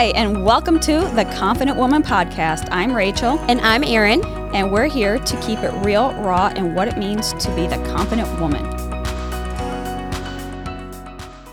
[0.00, 2.68] Hi, and welcome to the Confident Woman Podcast.
[2.70, 3.38] I'm Rachel.
[3.50, 4.24] And I'm Erin.
[4.54, 7.76] And we're here to keep it real, raw, and what it means to be the
[7.94, 8.64] confident woman.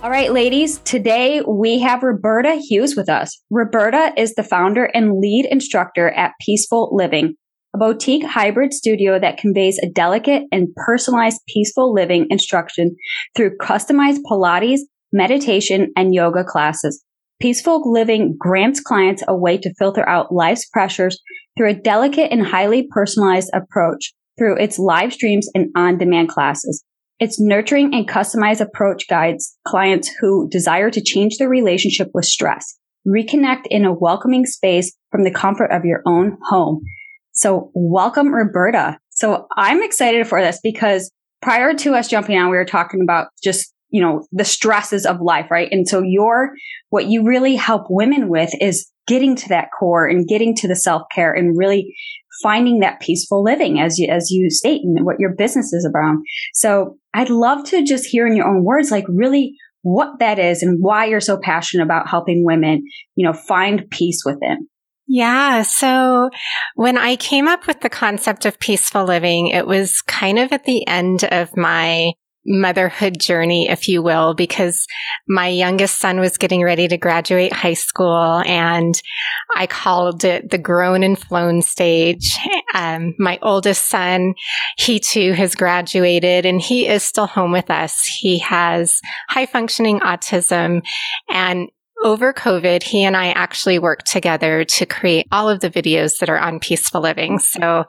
[0.02, 3.38] All right, ladies, today we have Roberta Hughes with us.
[3.52, 7.36] Roberta is the founder and lead instructor at PeaceFull Living,
[7.76, 12.96] a boutique hybrid studio that conveys a delicate and personalized peaceful living instruction
[13.36, 14.80] through customized Pilates,
[15.12, 17.04] meditation, and yoga classes.
[17.42, 21.22] PeaceFull Living grants clients a way to filter out life's pressures
[21.56, 26.84] through a delicate and highly personalized approach through its live streams and on-demand classes.
[27.20, 32.76] Its nurturing and customized approach guides clients who desire to change their relationship with stress,
[33.08, 36.82] reconnect in a welcoming space from the comfort of your own home.
[37.34, 38.98] So welcome, Roberta.
[39.10, 41.12] So I'm excited for this because
[41.42, 45.22] prior to us jumping on, we were talking about just you know, the stresses of
[45.22, 45.70] life, right?
[45.72, 46.52] And so your,
[46.90, 50.76] what you really help women with is getting to that core and getting to the
[50.76, 51.96] self care and really
[52.44, 56.18] finding that peaceful living as you, as you state and what your business is about.
[56.54, 60.62] So I'd love to just hear in your own words, like really what that is
[60.62, 62.84] and why you're so passionate about helping women,
[63.16, 64.68] you know, find peace within.
[65.08, 65.62] Yeah.
[65.62, 66.30] So
[66.76, 70.66] when I came up with the concept of peaceful living, it was kind of at
[70.66, 72.12] the end of my
[72.48, 74.88] motherhood journey, if you will, because
[75.28, 79.00] my youngest son was getting ready to graduate high school and
[79.56, 82.38] I called it the grown and flown stage.
[82.74, 84.36] Um, my oldest son,
[84.78, 88.06] he too has graduated and he is still home with us.
[88.06, 90.82] He has high functioning autism
[91.30, 91.70] and
[92.04, 96.30] over COVID, he and I actually worked together to create all of the videos that
[96.30, 97.40] are on PeaceFull Living.
[97.40, 97.86] So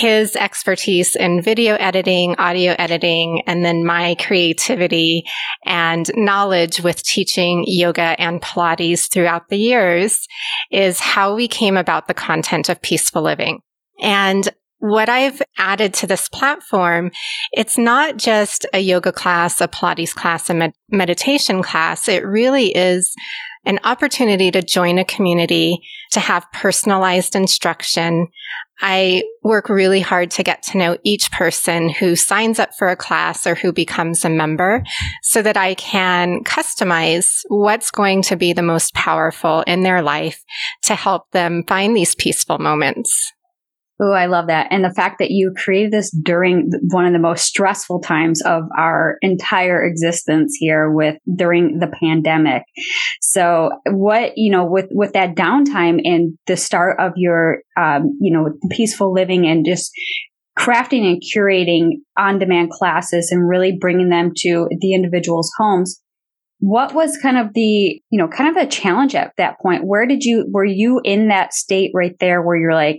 [0.00, 5.24] his expertise in video editing, audio editing, and then my creativity
[5.66, 10.26] and knowledge with teaching yoga and Pilates throughout the years
[10.70, 13.60] is how we came about the content of peaceful living.
[14.00, 14.48] And
[14.78, 17.12] what I've added to this platform,
[17.52, 22.08] it's not just a yoga class, a Pilates class, a med- meditation class.
[22.08, 23.14] It really is
[23.64, 25.78] an opportunity to join a community,
[26.12, 28.28] to have personalized instruction.
[28.82, 32.96] I work really hard to get to know each person who signs up for a
[32.96, 34.82] class or who becomes a member
[35.22, 40.42] so that I can customize what's going to be the most powerful in their life
[40.82, 43.32] to help them find these peaceful moments.
[44.04, 44.66] Oh, I love that.
[44.72, 48.64] And the fact that you created this during one of the most stressful times of
[48.76, 52.64] our entire existence here with during the pandemic.
[53.20, 58.36] So what, you know, with, with that downtime and the start of your, um, you
[58.36, 59.92] know, peaceful living and just
[60.58, 66.00] crafting and curating on demand classes and really bringing them to the individual's homes.
[66.58, 69.86] What was kind of the, you know, kind of a challenge at that point?
[69.86, 72.98] Where did you, were you in that state right there where you're like,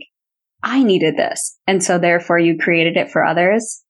[0.63, 1.59] I needed this.
[1.67, 3.83] And so therefore you created it for others.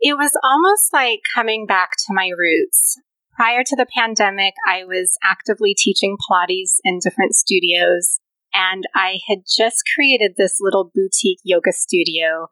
[0.00, 3.00] It was almost like coming back to my roots.
[3.34, 8.18] Prior to the pandemic, I was actively teaching Pilates in different studios,
[8.52, 12.48] and I had just created this little boutique yoga studio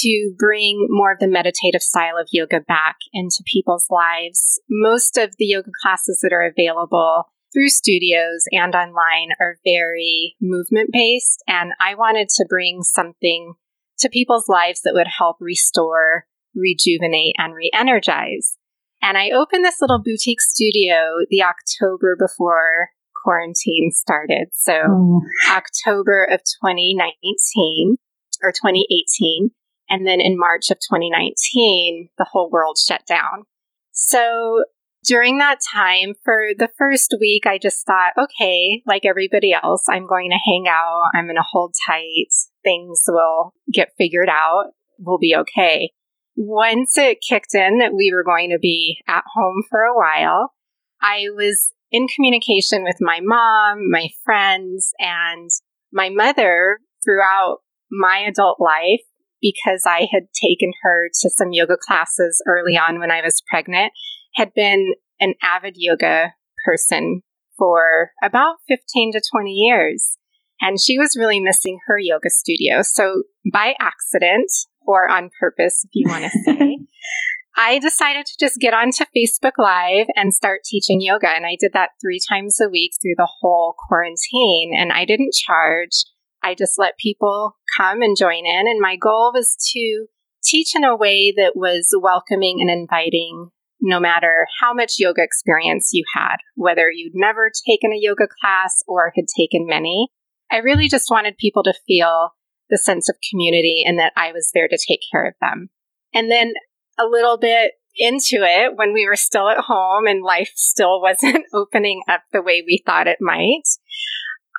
[0.00, 4.60] to bring more of the meditative style of yoga back into people's lives.
[4.68, 10.90] Most of the yoga classes that are available through studios and online are very movement
[10.92, 11.42] based.
[11.48, 13.54] And I wanted to bring something
[14.00, 18.58] to people's lives that would help restore, rejuvenate, and re energize.
[19.02, 22.90] And I opened this little boutique studio the October before
[23.24, 24.48] quarantine started.
[24.52, 25.22] So, oh.
[25.50, 27.96] October of 2019
[28.42, 29.50] or 2018.
[29.88, 33.44] And then in March of 2019, the whole world shut down.
[33.92, 34.64] So
[35.06, 40.06] during that time, for the first week, I just thought, okay, like everybody else, I'm
[40.06, 41.10] going to hang out.
[41.14, 42.28] I'm going to hold tight.
[42.64, 44.72] Things will get figured out.
[44.98, 45.92] We'll be okay.
[46.34, 50.52] Once it kicked in that we were going to be at home for a while,
[51.00, 55.48] I was in communication with my mom, my friends, and
[55.92, 57.58] my mother throughout
[57.90, 59.00] my adult life
[59.40, 63.92] because I had taken her to some yoga classes early on when I was pregnant
[64.36, 66.34] had been an avid yoga
[66.64, 67.22] person
[67.58, 70.18] for about 15 to 20 years.
[70.60, 72.82] And she was really missing her yoga studio.
[72.82, 74.50] So by accident
[74.86, 76.78] or on purpose, if you want to say,
[77.58, 81.28] I decided to just get onto Facebook Live and start teaching yoga.
[81.28, 84.72] And I did that three times a week through the whole quarantine.
[84.76, 86.04] And I didn't charge.
[86.42, 88.68] I just let people come and join in.
[88.68, 90.06] And my goal was to
[90.44, 93.50] teach in a way that was welcoming and inviting
[93.80, 98.82] no matter how much yoga experience you had, whether you'd never taken a yoga class
[98.86, 100.08] or had taken many.
[100.50, 102.30] I really just wanted people to feel
[102.70, 105.68] the sense of community and that I was there to take care of them.
[106.14, 106.52] And then
[106.98, 111.44] a little bit into it when we were still at home and life still wasn't
[111.52, 113.62] opening up the way we thought it might.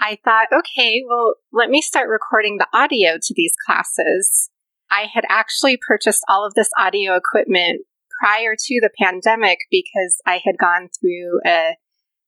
[0.01, 4.51] I thought, okay, well, let me start recording the audio to these classes.
[4.91, 7.81] I had actually purchased all of this audio equipment
[8.19, 11.75] prior to the pandemic because I had gone through a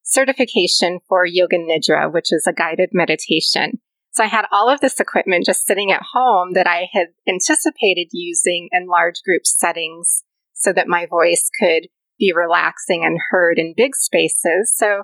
[0.03, 3.80] certification for Yoga Nidra, which is a guided meditation.
[4.12, 8.09] So I had all of this equipment just sitting at home that I had anticipated
[8.12, 11.88] using in large group settings so that my voice could
[12.18, 14.74] be relaxing and heard in big spaces.
[14.75, 15.03] So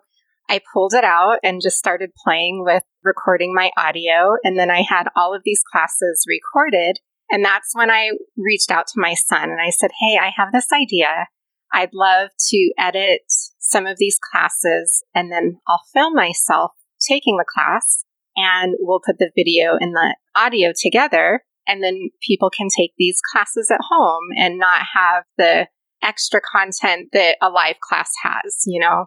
[0.49, 4.35] I pulled it out and just started playing with recording my audio.
[4.43, 6.99] And then I had all of these classes recorded.
[7.29, 10.51] And that's when I reached out to my son and I said, Hey, I have
[10.51, 11.27] this idea.
[11.73, 13.21] I'd love to edit
[13.59, 16.71] some of these classes and then I'll film myself
[17.07, 18.05] taking the class
[18.35, 21.41] and we'll put the video and the audio together.
[21.67, 25.67] And then people can take these classes at home and not have the
[26.03, 29.05] extra content that a live class has, you know?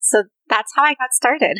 [0.00, 1.56] So that's how I got started.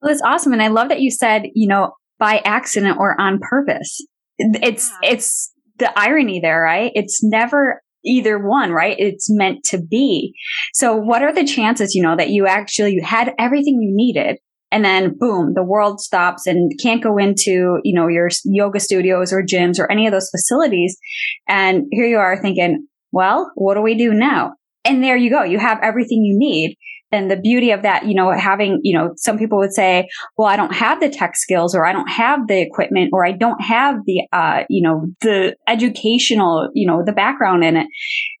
[0.00, 0.52] Well, that's awesome.
[0.52, 4.00] And I love that you said, you know, by accident or on purpose.
[4.62, 5.10] It's, yeah.
[5.12, 6.92] it's the irony there, right?
[6.94, 8.96] It's never either one, right?
[8.98, 10.34] It's meant to be.
[10.74, 14.38] So what are the chances, you know, that you actually you had everything you needed
[14.72, 19.32] and then boom, the world stops and can't go into, you know, your yoga studios
[19.32, 20.96] or gyms or any of those facilities.
[21.46, 24.54] And here you are thinking, well, what do we do now?
[24.84, 25.42] And there you go.
[25.42, 26.76] You have everything you need.
[27.12, 30.08] And the beauty of that, you know, having, you know, some people would say,
[30.38, 33.32] well, I don't have the tech skills or I don't have the equipment or I
[33.32, 37.86] don't have the, uh, you know, the educational, you know, the background in it.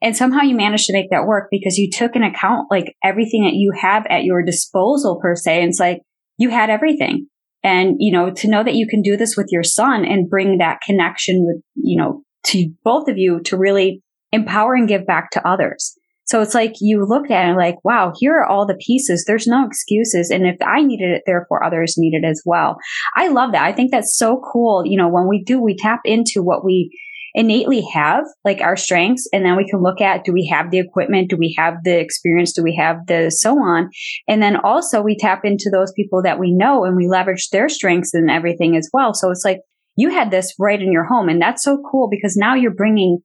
[0.00, 3.44] And somehow you managed to make that work because you took in account like everything
[3.44, 5.60] that you have at your disposal per se.
[5.60, 6.00] And it's like,
[6.38, 7.26] you had everything.
[7.62, 10.58] And, you know, to know that you can do this with your son and bring
[10.58, 14.02] that connection with, you know, to both of you to really
[14.32, 15.96] empower and give back to others.
[16.32, 19.26] So it's like you looked at it like, wow, here are all the pieces.
[19.26, 20.30] There's no excuses.
[20.30, 22.78] And if I needed it, therefore others need it as well.
[23.14, 23.64] I love that.
[23.64, 24.82] I think that's so cool.
[24.86, 26.90] You know, when we do, we tap into what we
[27.34, 30.78] innately have, like our strengths, and then we can look at do we have the
[30.78, 31.28] equipment?
[31.28, 32.54] Do we have the experience?
[32.54, 33.90] Do we have the so on?
[34.26, 37.68] And then also we tap into those people that we know and we leverage their
[37.68, 39.12] strengths and everything as well.
[39.12, 39.60] So it's like
[39.96, 43.18] you had this right in your home, and that's so cool because now you're bringing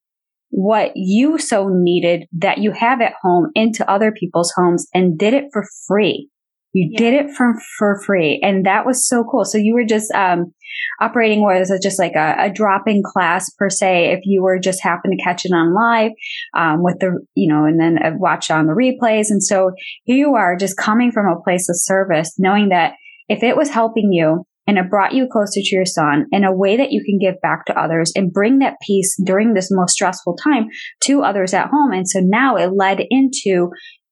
[0.50, 5.34] what you so needed that you have at home into other people's homes and did
[5.34, 6.30] it for free.
[6.74, 6.98] You yeah.
[7.00, 8.40] did it for, for free.
[8.44, 9.46] And that was so cool.
[9.46, 10.54] So you were just, um,
[11.02, 14.12] operating was just like a, a drop-in class per se.
[14.12, 16.12] If you were just happen to catch it on live,
[16.56, 19.28] um, with the, you know, and then watch on the replays.
[19.30, 19.72] And so
[20.04, 22.94] here you are just coming from a place of service, knowing that
[23.28, 26.56] if it was helping you, and it brought you closer to your son in a
[26.56, 29.94] way that you can give back to others and bring that peace during this most
[29.94, 30.68] stressful time
[31.04, 31.94] to others at home.
[31.94, 33.70] And so now it led into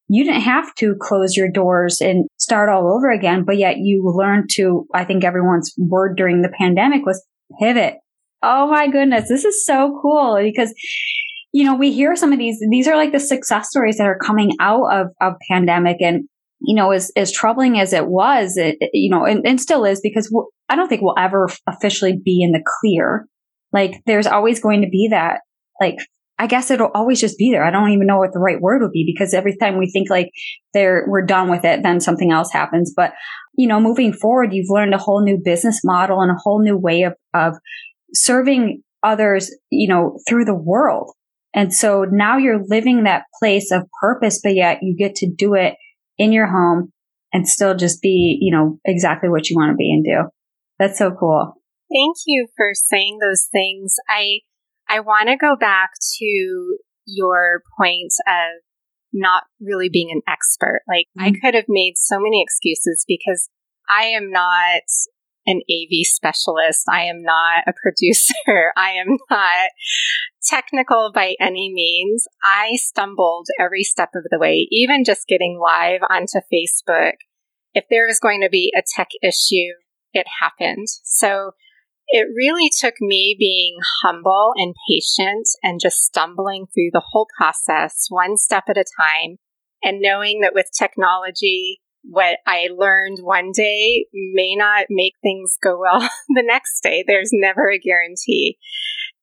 [0.07, 4.03] you didn't have to close your doors and start all over again, but yet you
[4.05, 7.25] learned to, I think everyone's word during the pandemic was
[7.59, 7.95] pivot.
[8.41, 9.27] Oh my goodness.
[9.27, 10.73] This is so cool because,
[11.51, 14.19] you know, we hear some of these, these are like the success stories that are
[14.23, 16.29] coming out of, of pandemic and,
[16.65, 20.01] you know, as, as troubling as it was, it, you know, and, and still is
[20.01, 20.33] because
[20.69, 23.27] I don't think we'll ever officially be in the clear.
[23.71, 25.41] Like there's always going to be that
[25.79, 25.97] like
[26.37, 27.63] I guess it'll always just be there.
[27.63, 30.09] I don't even know what the right word would be because every time we think
[30.09, 30.31] like
[30.73, 32.93] there, we're done with it, then something else happens.
[32.95, 33.13] But,
[33.57, 36.77] you know, moving forward, you've learned a whole new business model and a whole new
[36.77, 37.53] way of, of
[38.13, 41.13] serving others, you know, through the world.
[41.53, 45.53] And so now you're living that place of purpose, but yet you get to do
[45.53, 45.75] it
[46.17, 46.91] in your home
[47.33, 50.29] and still just be, you know, exactly what you want to be and do.
[50.79, 51.53] That's so cool.
[51.91, 53.95] Thank you for saying those things.
[54.09, 54.39] I,
[54.87, 58.61] I want to go back to your point of
[59.13, 60.81] not really being an expert.
[60.87, 61.25] Like, mm-hmm.
[61.27, 63.49] I could have made so many excuses because
[63.89, 64.81] I am not
[65.45, 66.85] an AV specialist.
[66.89, 68.73] I am not a producer.
[68.75, 69.69] I am not
[70.43, 72.27] technical by any means.
[72.43, 77.13] I stumbled every step of the way, even just getting live onto Facebook.
[77.73, 79.73] If there was going to be a tech issue,
[80.13, 80.87] it happened.
[81.03, 81.51] So
[82.07, 88.05] it really took me being humble and patient and just stumbling through the whole process
[88.09, 89.37] one step at a time
[89.83, 95.79] and knowing that with technology, what I learned one day may not make things go
[95.79, 97.03] well the next day.
[97.05, 98.57] There's never a guarantee.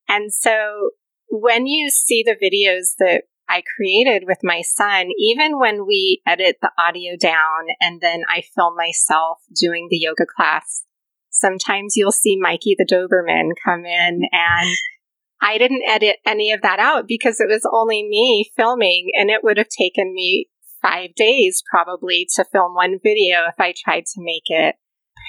[0.08, 0.90] And so
[1.30, 6.56] when you see the videos that I created with my son, even when we edit
[6.60, 10.84] the audio down and then I film myself doing the yoga class,
[11.30, 14.76] sometimes you'll see Mikey the Doberman come in and
[15.42, 19.42] I didn't edit any of that out because it was only me filming and it
[19.42, 20.48] would have taken me
[20.82, 24.74] five days probably to film one video if I tried to make it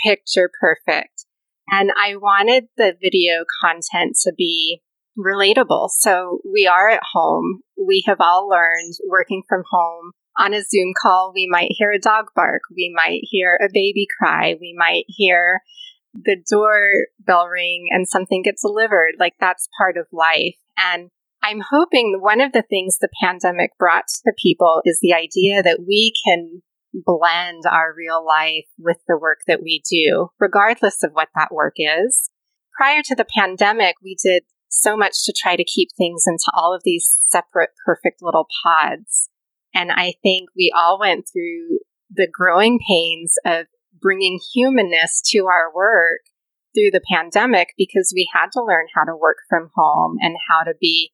[0.03, 1.25] picture perfect.
[1.69, 4.81] And I wanted the video content to be
[5.17, 5.89] relatable.
[5.91, 7.61] So we are at home.
[7.77, 10.11] We have all learned working from home.
[10.39, 12.63] On a Zoom call, we might hear a dog bark.
[12.75, 14.55] We might hear a baby cry.
[14.59, 15.61] We might hear
[16.13, 19.13] the doorbell ring and something gets delivered.
[19.19, 20.55] Like that's part of life.
[20.77, 21.09] And
[21.43, 25.83] I'm hoping one of the things the pandemic brought to people is the idea that
[25.85, 26.61] we can
[26.93, 31.73] blend our real life with the work that we do, regardless of what that work
[31.75, 32.29] is.
[32.77, 36.73] Prior to the pandemic, we did so much to try to keep things into all
[36.73, 39.29] of these separate, perfect little pods.
[39.75, 43.65] And I think we all went through the growing pains of
[43.99, 46.21] bringing humanness to our work
[46.73, 50.63] through the pandemic because we had to learn how to work from home and how
[50.63, 51.11] to be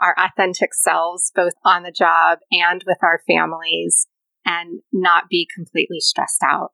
[0.00, 4.06] our authentic selves, both on the job and with our families,
[4.44, 6.72] and not be completely stressed out.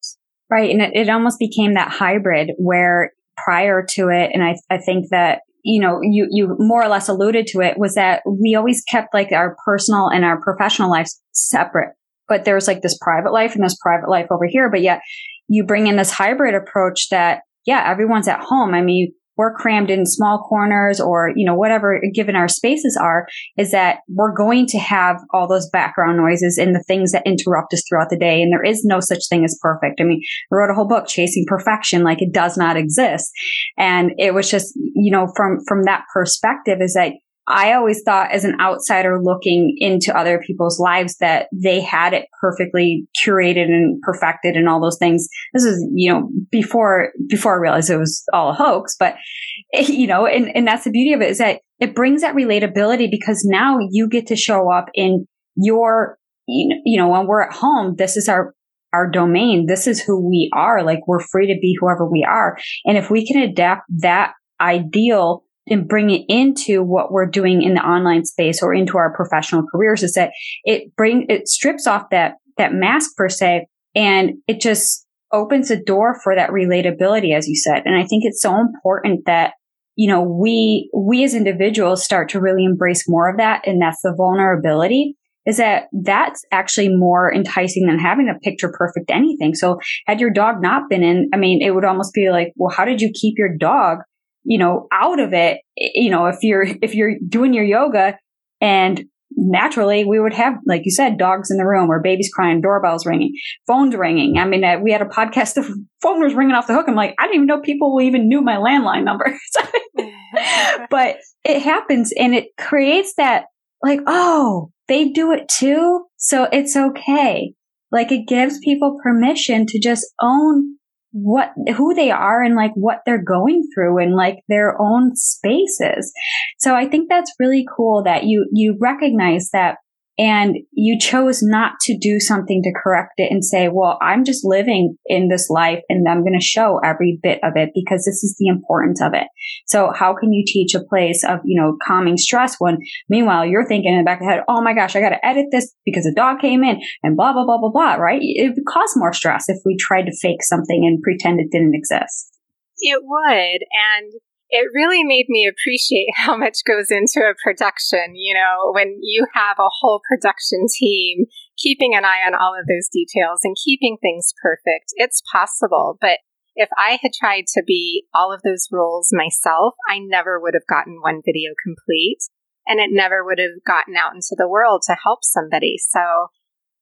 [0.50, 0.70] Right.
[0.70, 5.06] And it, it almost became that hybrid where prior to it, and I, I think
[5.10, 8.82] that you know, you, you more or less alluded to it was that we always
[8.82, 11.94] kept like our personal and our professional lives separate.
[12.28, 14.70] But there's like this private life and this private life over here.
[14.70, 15.02] But yet
[15.48, 18.74] you bring in this hybrid approach that, yeah, everyone's at home.
[18.74, 23.26] I mean, we're crammed in small corners or, you know, whatever given our spaces are,
[23.56, 27.72] is that we're going to have all those background noises and the things that interrupt
[27.72, 28.42] us throughout the day.
[28.42, 30.00] And there is no such thing as perfect.
[30.00, 30.20] I mean,
[30.52, 33.30] I wrote a whole book, Chasing Perfection, like it does not exist.
[33.78, 37.12] And it was just, you know, from, from that perspective is that
[37.48, 42.26] I always thought as an outsider looking into other people's lives that they had it
[42.40, 45.26] perfectly curated and perfected and all those things.
[45.52, 49.16] This is, you know, before, before I realized it was all a hoax, but
[49.72, 53.10] you know, and, and that's the beauty of it is that it brings that relatability
[53.10, 57.96] because now you get to show up in your, you know, when we're at home,
[57.96, 58.54] this is our,
[58.92, 59.66] our domain.
[59.66, 60.84] This is who we are.
[60.84, 62.56] Like we're free to be whoever we are.
[62.84, 67.74] And if we can adapt that ideal and bring it into what we're doing in
[67.74, 70.32] the online space or into our professional careers is that
[70.64, 75.82] it bring it strips off that that mask per se and it just opens a
[75.82, 77.82] door for that relatability as you said.
[77.84, 79.52] And i think it's so important that
[79.96, 84.00] you know we we as individuals start to really embrace more of that and that's
[84.02, 89.54] the vulnerability is that that's actually more enticing than having a picture perfect anything.
[89.56, 92.74] So had your dog not been in i mean it would almost be like well
[92.74, 93.98] how did you keep your dog
[94.44, 98.18] you know, out of it, you know, if you're, if you're doing your yoga
[98.60, 99.04] and
[99.36, 103.06] naturally we would have, like you said, dogs in the room or babies crying, doorbells
[103.06, 103.32] ringing,
[103.66, 104.38] phones ringing.
[104.38, 106.86] I mean, uh, we had a podcast, the phone was ringing off the hook.
[106.88, 109.36] I'm like, I didn't even know people even knew my landline number.
[110.90, 113.44] but it happens and it creates that
[113.82, 116.04] like, oh, they do it too.
[116.16, 117.52] So it's okay.
[117.90, 120.76] Like it gives people permission to just own
[121.12, 126.12] what who they are and like what they're going through in like their own spaces.
[126.58, 129.76] So I think that's really cool that you you recognize that
[130.18, 134.44] and you chose not to do something to correct it and say, well, I'm just
[134.44, 138.22] living in this life and I'm going to show every bit of it because this
[138.22, 139.26] is the importance of it.
[139.66, 142.78] So how can you teach a place of, you know, calming stress when
[143.08, 145.26] meanwhile you're thinking in the back of the head, oh my gosh, I got to
[145.26, 148.20] edit this because a dog came in and blah, blah, blah, blah, blah, right?
[148.20, 151.74] It would cause more stress if we tried to fake something and pretend it didn't
[151.74, 152.36] exist.
[152.78, 153.60] It would.
[153.96, 154.12] And
[154.52, 158.14] it really made me appreciate how much goes into a production.
[158.14, 161.24] You know, when you have a whole production team
[161.58, 165.96] keeping an eye on all of those details and keeping things perfect, it's possible.
[166.00, 166.18] But
[166.54, 170.68] if I had tried to be all of those roles myself, I never would have
[170.68, 172.18] gotten one video complete
[172.66, 175.76] and it never would have gotten out into the world to help somebody.
[175.78, 176.28] So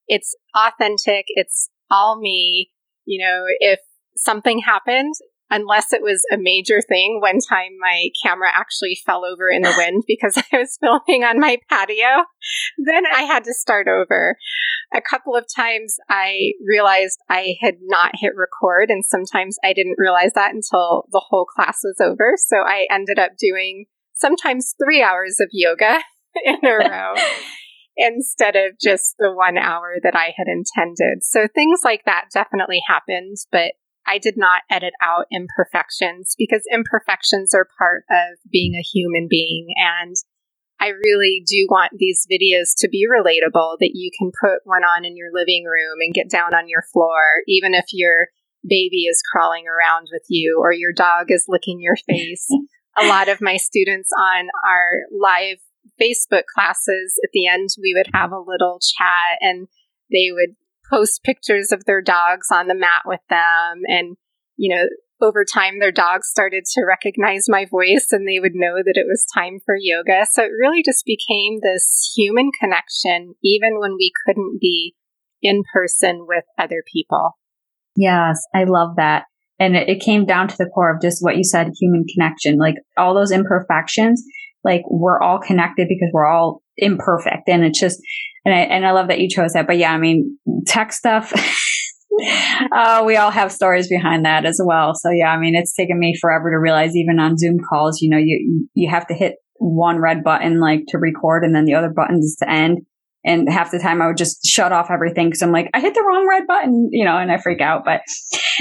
[0.08, 1.26] it's authentic.
[1.28, 2.72] It's all me.
[3.04, 3.78] You know, if
[4.16, 5.14] something happened,
[5.50, 7.18] unless it was a major thing.
[7.20, 11.40] One time my camera actually fell over in the wind because I was filming on
[11.40, 12.24] my patio.
[12.78, 14.36] Then I had to start over.
[14.94, 19.98] A couple of times I realized I had not hit record, and sometimes I didn't
[19.98, 22.34] realize that until the whole class was over.
[22.36, 26.00] So I ended up doing sometimes three hours of yoga
[26.44, 27.14] in a row.
[27.96, 31.22] instead of just the one hour that I had intended.
[31.22, 33.72] So things like that definitely happened, but
[34.06, 39.68] I did not edit out imperfections because imperfections are part of being a human being.
[39.76, 40.16] And
[40.80, 45.04] I really do want these videos to be relatable that you can put one on
[45.04, 48.28] in your living room and get down on your floor, even if your
[48.66, 52.46] baby is crawling around with you or your dog is licking your face.
[52.96, 55.58] a lot of my students on our live
[56.00, 59.68] Facebook classes, at the end, we would have a little chat and
[60.10, 60.56] they would
[60.90, 63.82] post pictures of their dogs on the mat with them.
[63.86, 64.16] And,
[64.56, 64.84] you know,
[65.22, 69.06] over time, their dogs started to recognize my voice and they would know that it
[69.06, 70.26] was time for yoga.
[70.30, 74.94] So it really just became this human connection, even when we couldn't be
[75.42, 77.38] in person with other people.
[77.96, 79.24] Yes, I love that.
[79.58, 82.76] And it, came down to the core of just what you said, human connection, like
[82.96, 84.24] all those imperfections,
[84.64, 87.48] like we're all connected because we're all imperfect.
[87.48, 88.00] And it's just,
[88.44, 89.66] and I, and I love that you chose that.
[89.66, 91.32] But yeah, I mean, tech stuff.
[92.72, 94.94] uh, we all have stories behind that as well.
[94.94, 98.10] So yeah, I mean, it's taken me forever to realize even on Zoom calls, you
[98.10, 101.74] know, you, you have to hit one red button like to record and then the
[101.74, 102.78] other buttons is to end.
[103.24, 105.94] And half the time I would just shut off everything because I'm like, I hit
[105.94, 108.00] the wrong red button, you know, and I freak out, but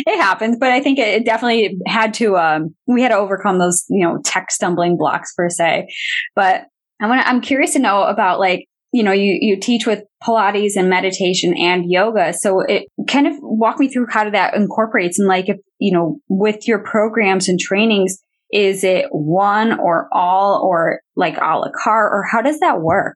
[0.05, 0.57] it happens.
[0.59, 4.19] But I think it definitely had to, um, we had to overcome those, you know,
[4.23, 5.87] tech stumbling blocks per se.
[6.35, 6.65] But
[7.01, 10.03] I want to, I'm curious to know about like, you know, you, you teach with
[10.23, 12.33] Pilates and meditation and yoga.
[12.33, 16.19] So it kind of walk me through how that incorporates and like if, you know,
[16.27, 18.17] with your programs and trainings,
[18.51, 23.15] is it one or all or like a la carte or how does that work?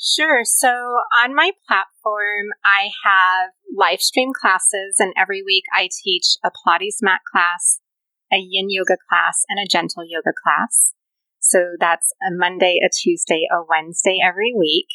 [0.00, 0.42] Sure.
[0.44, 0.68] So
[1.24, 6.98] on my platform, I have live stream classes and every week I teach a Pilates
[7.00, 7.80] mat class,
[8.32, 10.94] a yin yoga class, and a gentle yoga class.
[11.38, 14.88] So that's a Monday, a Tuesday, a Wednesday every week.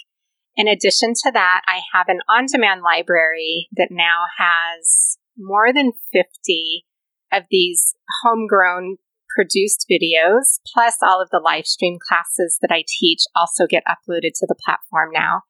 [0.55, 5.93] In addition to that, I have an on demand library that now has more than
[6.11, 6.85] 50
[7.31, 8.97] of these homegrown
[9.39, 14.31] produced videos, plus all of the live stream classes that I teach also get uploaded
[14.35, 15.43] to the platform now.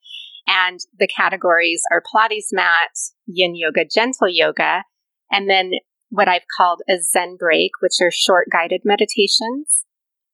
[0.46, 2.92] And the categories are Pilates mat,
[3.26, 4.84] yin yoga, gentle yoga,
[5.32, 5.72] and then
[6.10, 9.86] what I've called a Zen break, which are short guided meditations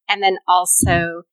[0.10, 1.24] and then also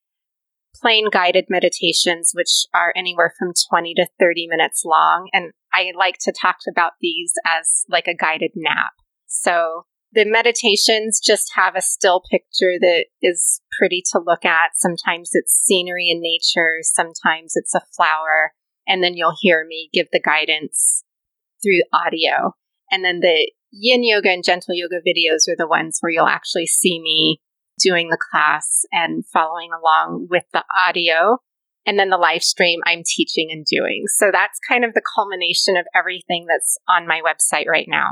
[0.80, 5.28] plain guided meditations, which are anywhere from 20 to 30 minutes long.
[5.32, 8.92] And I like to talk about these as like a guided nap.
[9.26, 14.70] So the meditations just have a still picture that is pretty to look at.
[14.74, 18.52] Sometimes it's scenery in nature, sometimes it's a flower,
[18.86, 21.04] and then you'll hear me give the guidance
[21.62, 22.54] through audio.
[22.90, 26.66] And then the yin yoga and gentle yoga videos are the ones where you'll actually
[26.66, 27.40] see me
[27.82, 31.38] doing the class and following along with the audio.
[31.86, 34.04] And then the live stream I'm teaching and doing.
[34.06, 38.10] So that's kind of the culmination of everything that's on my website right now.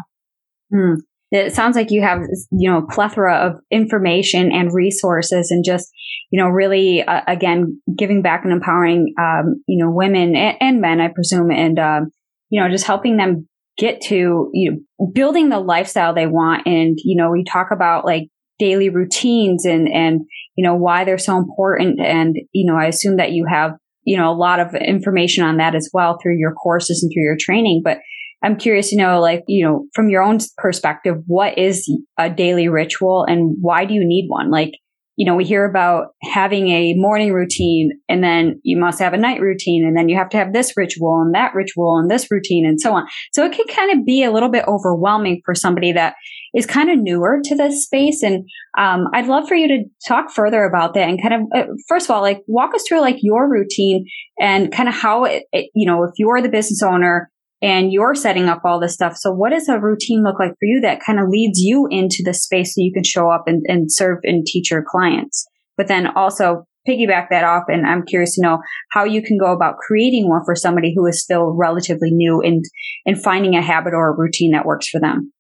[0.73, 0.97] Mm.
[1.31, 5.89] It sounds like you have, you know, plethora of information and resources and just,
[6.31, 10.81] you know, really, uh, again, giving back and empowering, um, you know, women and, and,
[10.81, 12.11] men, I presume, and, um,
[12.49, 16.67] you know, just helping them get to, you know, building the lifestyle they want.
[16.67, 20.23] And, you know, we talk about like daily routines and, and,
[20.57, 22.01] you know, why they're so important.
[22.01, 25.59] And, you know, I assume that you have, you know, a lot of information on
[25.59, 27.83] that as well through your courses and through your training.
[27.85, 27.99] But
[28.43, 31.87] I'm curious to know, like, you know, from your own perspective, what is
[32.19, 34.51] a daily ritual and why do you need one?
[34.51, 34.73] Like,
[35.17, 39.19] you know, we hear about having a morning routine and then you must have a
[39.19, 42.31] night routine and then you have to have this ritual and that ritual and this
[42.31, 43.07] routine and so on.
[43.35, 46.15] So it can kind of be a little bit overwhelming for somebody that
[46.55, 48.23] is kind of newer to this space.
[48.23, 48.49] And
[48.79, 52.07] um, I'd love for you to talk further about that and kind of, uh, first
[52.09, 54.07] of all, like walk us through like your routine
[54.41, 57.31] and kind of how it, it, you know, if you're the business owner,
[57.63, 59.17] and you're setting up all this stuff.
[59.17, 62.23] So what does a routine look like for you that kind of leads you into
[62.25, 65.47] the space so you can show up and, and serve and teach your clients?
[65.77, 67.65] But then also piggyback that off.
[67.69, 68.59] And I'm curious to know
[68.93, 72.65] how you can go about creating one for somebody who is still relatively new and,
[73.05, 75.33] and finding a habit or a routine that works for them.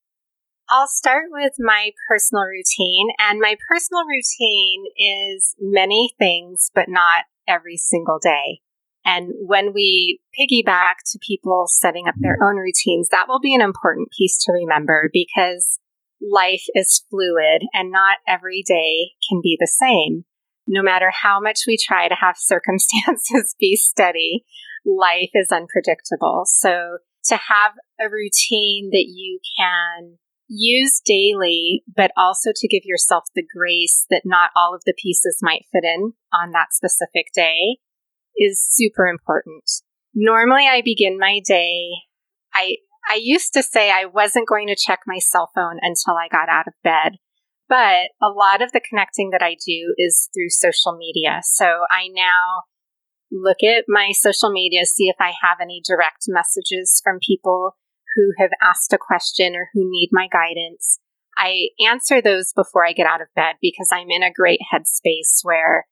[0.69, 3.09] I'll start with my personal routine.
[3.19, 8.61] And my personal routine is many things, but not every single day.
[9.05, 13.63] And when we piggyback to people setting up their own routines, that will be an
[13.63, 15.79] important piece to remember because
[16.21, 20.25] life is fluid and not every day can be the same.
[20.67, 24.45] No matter how much we try to have circumstances be steady,
[24.85, 26.43] life is unpredictable.
[26.47, 33.25] So to have a routine that you can use daily, but also to give yourself
[33.35, 37.79] the grace that not all of the pieces might fit in on that specific day
[38.37, 39.64] is super important.
[40.14, 41.90] Normally I begin my day.
[42.53, 42.77] I,
[43.09, 46.49] I used to say I wasn't going to check my cell phone until I got
[46.49, 47.19] out of bed,
[47.71, 51.40] But a lot of the connecting that I do is through social media.
[51.45, 52.62] So I now
[53.31, 57.77] look at my social media, see if I have any direct messages from people
[58.16, 60.99] who have asked a question or who need my guidance.
[61.38, 65.45] I answer those before I get out of bed because I'm in a great headspace
[65.45, 65.87] where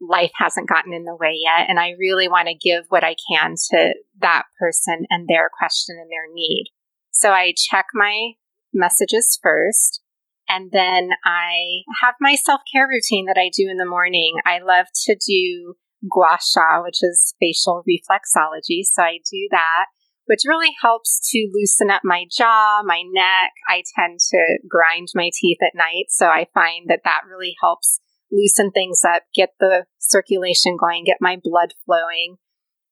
[0.00, 1.68] life hasn't gotten in the way yet.
[1.68, 5.96] And I really want to give what I can to that person and their question
[6.00, 6.66] and their need.
[7.10, 8.32] So I check my
[8.72, 10.00] messages first.
[10.48, 14.36] And then I have my self care routine that I do in the morning.
[14.44, 15.74] I love to do
[16.10, 18.82] gua sha, which is facial reflexology.
[18.82, 19.86] So I do that,
[20.26, 23.52] which really helps to loosen up my jaw, my neck.
[23.68, 26.06] I tend to grind my teeth at night.
[26.08, 28.00] So I find that that really helps
[28.30, 32.36] loosen things up, get the circulation going, get my blood flowing.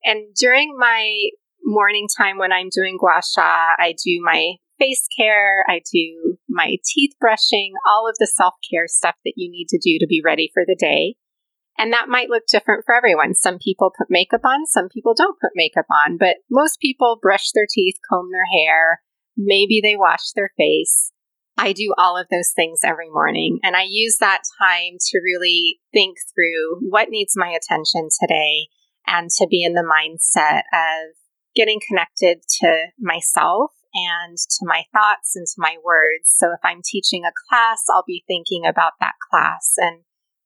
[0.05, 1.31] And during my
[1.63, 6.77] morning time when I'm doing gua sha, I do my face care, I do my
[6.85, 10.23] teeth brushing, all of the self care stuff that you need to do to be
[10.25, 11.17] ready for the day.
[11.77, 13.35] And that might look different for everyone.
[13.35, 17.53] Some people put makeup on, some people don't put makeup on, but most people brush
[17.53, 19.03] their teeth, comb their hair,
[19.37, 21.13] maybe they wash their face.
[21.59, 23.59] I do all of those things every morning.
[23.65, 28.69] And I use that time to really think through what needs my attention today
[29.09, 31.17] and to be in the mindset of
[31.57, 36.33] getting connected to myself and to my thoughts and to my words.
[36.37, 40.03] So if I'm teaching a class, I'll be thinking about that class and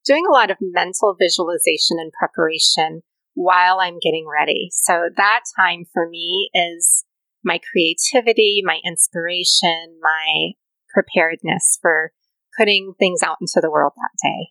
[0.07, 3.03] doing a lot of mental visualization and preparation
[3.35, 4.71] while I'm getting ready.
[4.73, 7.05] So that time for me is
[7.45, 10.53] my creativity, my inspiration, my
[10.93, 12.13] preparedness for
[12.59, 14.49] putting things out into the world that day.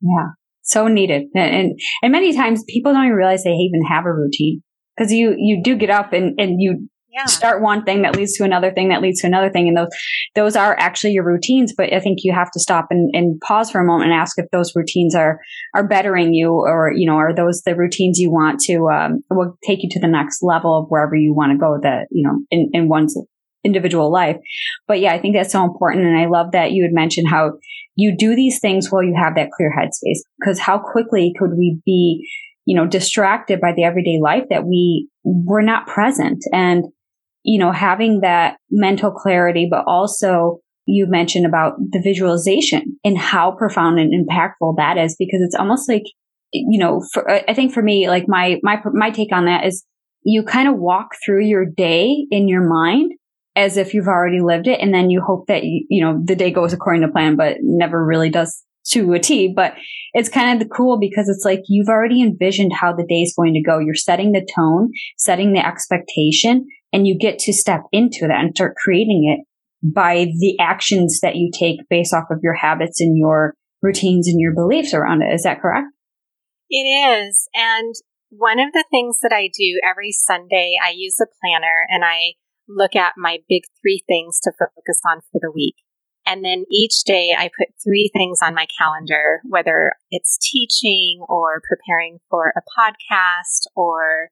[0.00, 0.28] Yeah.
[0.62, 1.24] So needed.
[1.34, 4.62] And, and many times people don't even realize they even have a routine
[4.96, 7.26] because you, you do get up and, and you yeah.
[7.26, 9.68] start one thing that leads to another thing that leads to another thing.
[9.68, 9.88] And those,
[10.34, 11.74] those are actually your routines.
[11.76, 14.38] But I think you have to stop and, and pause for a moment and ask
[14.38, 15.38] if those routines are,
[15.74, 19.58] are bettering you or, you know, are those the routines you want to, um, will
[19.66, 22.38] take you to the next level of wherever you want to go that, you know,
[22.50, 23.16] in, in one's
[23.64, 24.36] individual life.
[24.86, 26.04] But yeah, I think that's so important.
[26.04, 27.52] And I love that you had mentioned how
[27.96, 31.80] you do these things while you have that clear headspace because how quickly could we
[31.84, 32.28] be,
[32.64, 36.84] you know, distracted by the everyday life that we were not present and,
[37.42, 43.52] you know, having that mental clarity, but also you mentioned about the visualization and how
[43.52, 46.04] profound and impactful that is because it's almost like,
[46.52, 49.84] you know, for, I think for me, like my, my, my take on that is
[50.24, 53.12] you kind of walk through your day in your mind
[53.56, 54.80] as if you've already lived it.
[54.80, 58.04] And then you hope that, you, know, the day goes according to plan, but never
[58.04, 59.52] really does to a T.
[59.54, 59.74] But
[60.12, 63.34] it's kind of the cool because it's like you've already envisioned how the day is
[63.36, 63.78] going to go.
[63.78, 68.54] You're setting the tone, setting the expectation, and you get to step into that and
[68.54, 69.46] start creating it
[69.82, 74.40] by the actions that you take based off of your habits and your routines and
[74.40, 75.32] your beliefs around it.
[75.32, 75.86] Is that correct?
[76.70, 77.48] It is.
[77.54, 77.94] And
[78.30, 82.34] one of the things that I do every Sunday, I use a planner and I
[82.68, 85.76] look at my big three things to focus on for the week.
[86.26, 91.60] And then each day I put three things on my calendar, whether it's teaching or
[91.68, 94.30] preparing for a podcast or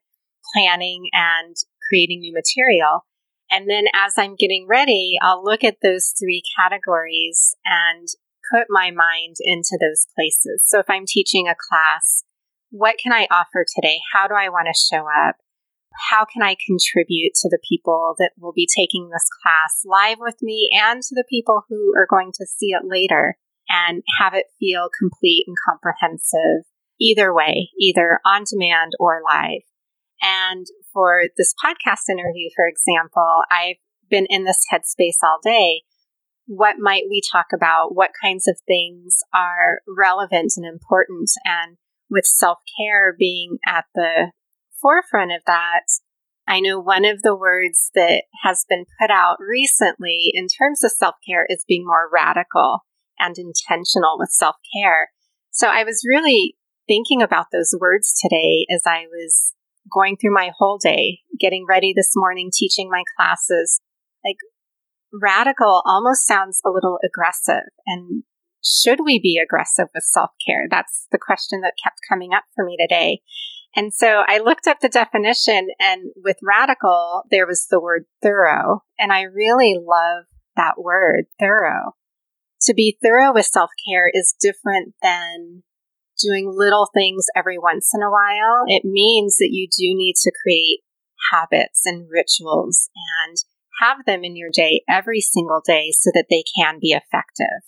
[0.54, 1.54] planning and
[1.88, 3.04] creating new material.
[3.50, 8.08] And then as I'm getting ready, I'll look at those three categories and
[8.50, 10.64] put my mind into those places.
[10.66, 12.24] So if I'm teaching a class,
[12.70, 13.98] what can I offer today?
[14.14, 15.36] How do I want to show up?
[16.10, 20.42] How can I contribute to the people that will be taking this class live with
[20.42, 23.36] me and to the people who are going to see it later
[23.68, 26.66] and have it feel complete and comprehensive
[27.00, 29.62] either way, either on demand or live.
[30.20, 33.76] And for this podcast interview, for example, I've
[34.08, 35.82] been in this headspace all day.
[36.46, 37.94] What might we talk about?
[37.94, 41.30] What kinds of things are relevant and important?
[41.44, 41.76] And
[42.10, 44.32] with self care being at the
[44.82, 45.84] forefront of that,
[46.46, 50.90] I know one of the words that has been put out recently in terms of
[50.90, 52.80] self care is being more radical
[53.18, 55.10] and intentional with self care.
[55.50, 56.56] So I was really
[56.88, 59.54] thinking about those words today as I was
[59.92, 63.80] going through my whole day, getting ready this morning, teaching my classes.
[64.24, 64.36] Like
[65.12, 67.70] radical almost sounds a little aggressive.
[67.86, 68.24] And
[68.64, 70.66] should we be aggressive with self care?
[70.70, 73.20] That's the question that kept coming up for me today.
[73.74, 78.82] And so I looked up the definition, and with radical, there was the word thorough.
[78.98, 80.24] And I really love
[80.56, 81.94] that word, thorough.
[82.62, 85.62] To be thorough with self care is different than
[86.22, 88.64] doing little things every once in a while.
[88.66, 90.80] It means that you do need to create
[91.32, 93.36] habits and rituals and
[93.80, 97.62] have them in your day every single day so that they can be effective.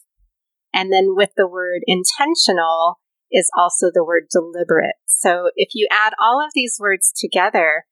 [0.72, 3.00] And then with the word intentional
[3.34, 4.94] is also the word deliberate.
[5.06, 7.84] So if you add all of these words together,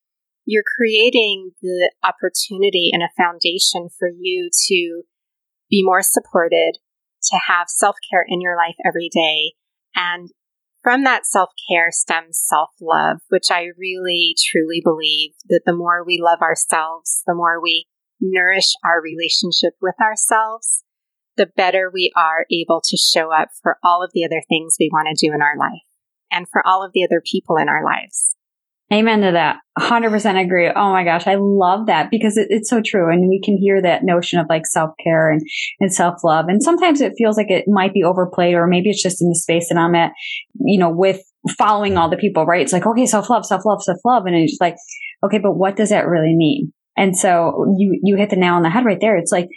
[0.47, 5.03] you're creating the opportunity and a foundation for you to
[5.69, 6.79] be more supported,
[7.25, 9.55] to have self care in your life every day.
[9.97, 10.31] And
[10.83, 16.05] from that self care stems self love, which I really truly believe that the more
[16.05, 17.87] we love ourselves, the more we
[18.21, 20.85] nourish our relationship with ourselves,
[21.37, 24.91] the better we are able to show up for all of the other things we
[24.93, 25.83] want to do in our life
[26.31, 28.35] and for all of the other people in our lives.
[28.93, 29.57] Amen to that.
[29.79, 30.69] 100% agree.
[30.69, 31.27] Oh my gosh.
[31.27, 33.11] I love that because it, it's so true.
[33.11, 35.41] And we can hear that notion of like self care and,
[35.81, 36.47] and self love.
[36.49, 39.35] And sometimes it feels like it might be overplayed or maybe it's just in the
[39.35, 40.13] space that I'm at,
[40.61, 41.23] you know, with
[41.57, 42.61] following all the people, right?
[42.61, 44.27] It's like, okay, self love, self love, self love.
[44.27, 44.77] And it's like,
[45.25, 46.73] okay, but what does that really mean?
[46.95, 49.17] And so you, you hit the nail on the head right there.
[49.17, 49.49] It's like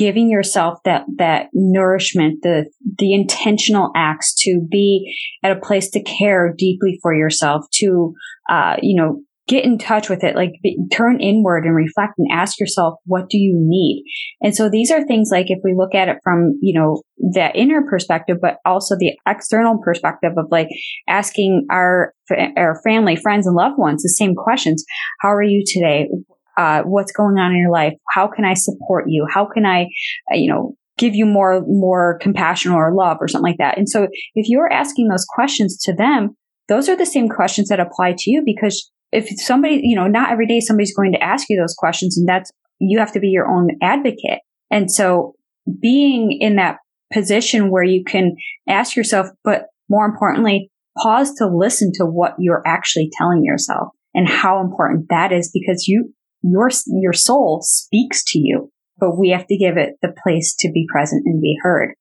[0.00, 2.64] giving yourself that, that nourishment, the,
[2.98, 8.14] the intentional acts to be at a place to care deeply for yourself, to,
[8.48, 10.52] uh, you know, get in touch with it, like
[10.90, 14.04] turn inward and reflect and ask yourself, what do you need?
[14.40, 17.02] And so these are things like if we look at it from, you know,
[17.34, 20.68] that inner perspective, but also the external perspective of like
[21.08, 22.14] asking our,
[22.56, 24.82] our family, friends and loved ones the same questions.
[25.20, 26.08] How are you today?
[26.56, 27.94] Uh, what's going on in your life?
[28.10, 29.26] How can I support you?
[29.32, 29.84] How can I,
[30.32, 33.78] uh, you know, give you more, more compassion or love or something like that?
[33.78, 36.36] And so if you're asking those questions to them,
[36.68, 40.30] those are the same questions that apply to you because if somebody, you know, not
[40.30, 43.28] every day somebody's going to ask you those questions and that's, you have to be
[43.28, 44.40] your own advocate.
[44.70, 45.34] And so
[45.80, 46.76] being in that
[47.12, 48.36] position where you can
[48.68, 54.28] ask yourself, but more importantly, pause to listen to what you're actually telling yourself and
[54.28, 59.46] how important that is because you your, your soul speaks to you, but we have
[59.46, 61.94] to give it the place to be present and be heard.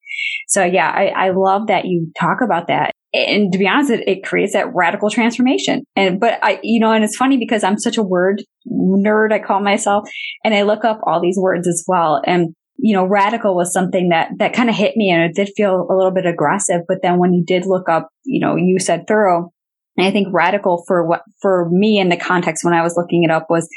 [0.47, 2.91] So yeah, I, I love that you talk about that.
[3.13, 5.83] And to be honest, it, it creates that radical transformation.
[5.95, 9.39] And, but I, you know, and it's funny because I'm such a word nerd, I
[9.39, 10.07] call myself,
[10.43, 12.21] and I look up all these words as well.
[12.25, 15.51] And you know, radical was something that, that kind of hit me and it did
[15.55, 16.81] feel a little bit aggressive.
[16.87, 19.51] But then when you did look up, you know, you said thorough.
[19.97, 23.23] And I think radical for what, for me in the context when I was looking
[23.23, 23.67] it up was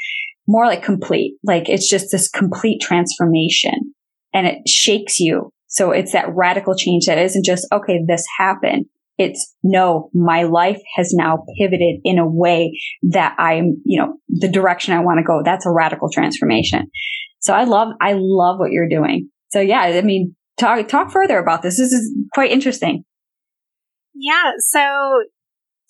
[0.47, 1.35] more like complete.
[1.43, 3.93] Like it's just this complete transformation
[4.33, 5.51] and it shakes you.
[5.67, 8.85] So it's that radical change that isn't just, okay, this happened.
[9.17, 12.79] It's no, my life has now pivoted in a way
[13.11, 15.41] that I'm, you know, the direction I want to go.
[15.43, 16.89] That's a radical transformation.
[17.39, 19.29] So I love, I love what you're doing.
[19.49, 21.77] So yeah, I mean, talk, talk further about this.
[21.77, 23.03] This is quite interesting.
[24.15, 24.51] Yeah.
[24.59, 25.23] So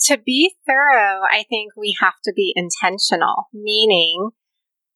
[0.08, 4.30] to be thorough, I think we have to be intentional, meaning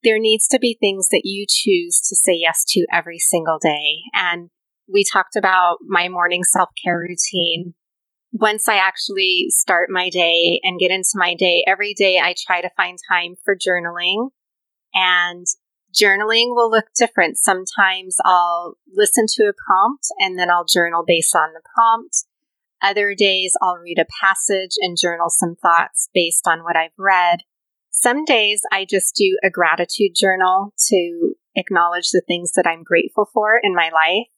[0.04, 4.00] there needs to be things that you choose to say yes to every single day.
[4.12, 4.50] And
[4.92, 7.74] we talked about my morning self care routine.
[8.32, 12.60] Once I actually start my day and get into my day, every day I try
[12.60, 14.30] to find time for journaling.
[14.94, 15.46] And
[15.94, 17.38] journaling will look different.
[17.38, 22.24] Sometimes I'll listen to a prompt and then I'll journal based on the prompt.
[22.82, 27.40] Other days I'll read a passage and journal some thoughts based on what I've read.
[28.00, 33.28] Some days I just do a gratitude journal to acknowledge the things that I'm grateful
[33.32, 34.28] for in my life.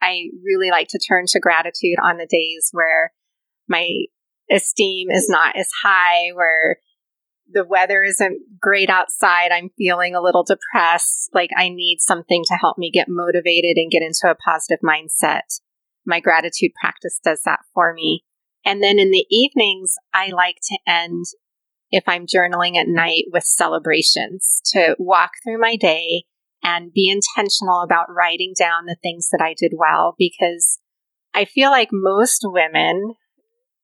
[0.00, 3.12] I really like to turn to gratitude on the days where
[3.68, 3.90] my
[4.50, 6.78] esteem is not as high, where
[7.52, 9.52] the weather isn't great outside.
[9.52, 11.28] I'm feeling a little depressed.
[11.34, 15.60] Like I need something to help me get motivated and get into a positive mindset.
[16.06, 18.24] My gratitude practice does that for me.
[18.64, 21.26] And then in the evenings, I like to end
[21.90, 26.24] if I'm journaling at night with celebrations to walk through my day
[26.62, 30.78] and be intentional about writing down the things that I did well because
[31.34, 33.14] I feel like most women,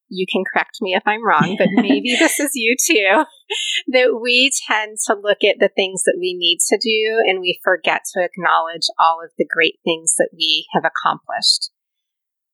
[0.08, 3.24] you can correct me if I'm wrong, but maybe this is you too,
[3.88, 7.58] that we tend to look at the things that we need to do and we
[7.64, 11.70] forget to acknowledge all of the great things that we have accomplished.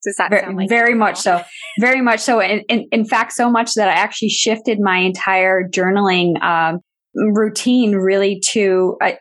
[0.05, 1.43] Does that very, like very much so?
[1.79, 2.41] Very much so.
[2.41, 6.81] And in, in, fact, so much that I actually shifted my entire journaling um,
[7.15, 8.97] routine really to.
[9.01, 9.19] I,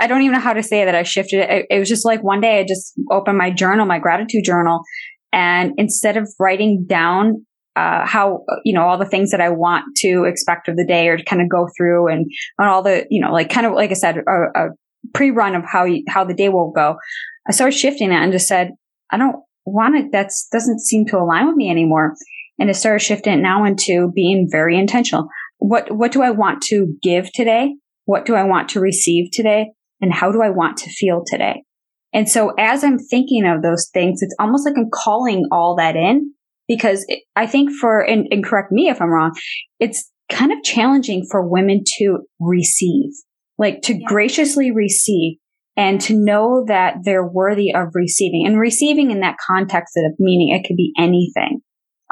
[0.00, 1.50] I don't even know how to say that I shifted it.
[1.50, 1.66] it.
[1.70, 4.80] It was just like one day I just opened my journal, my gratitude journal,
[5.32, 7.44] and instead of writing down
[7.76, 11.08] uh, how you know all the things that I want to expect of the day
[11.08, 12.26] or to kind of go through and
[12.58, 14.68] on all the you know like kind of like I said a, a
[15.12, 16.96] pre-run of how you, how the day will go.
[17.48, 18.70] I started shifting it and just said
[19.10, 22.14] I don't want it that doesn't seem to align with me anymore.
[22.58, 25.28] And it started shifting now into being very intentional.
[25.58, 27.74] What, what do I want to give today?
[28.04, 29.70] What do I want to receive today?
[30.00, 31.62] And how do I want to feel today?
[32.12, 35.96] And so as I'm thinking of those things, it's almost like I'm calling all that
[35.96, 36.32] in
[36.68, 39.32] because I think for, and, and correct me if I'm wrong,
[39.80, 43.10] it's kind of challenging for women to receive,
[43.58, 44.06] like to yeah.
[44.06, 45.38] graciously receive
[45.76, 50.54] and to know that they're worthy of receiving and receiving in that context of meaning
[50.54, 51.60] it could be anything,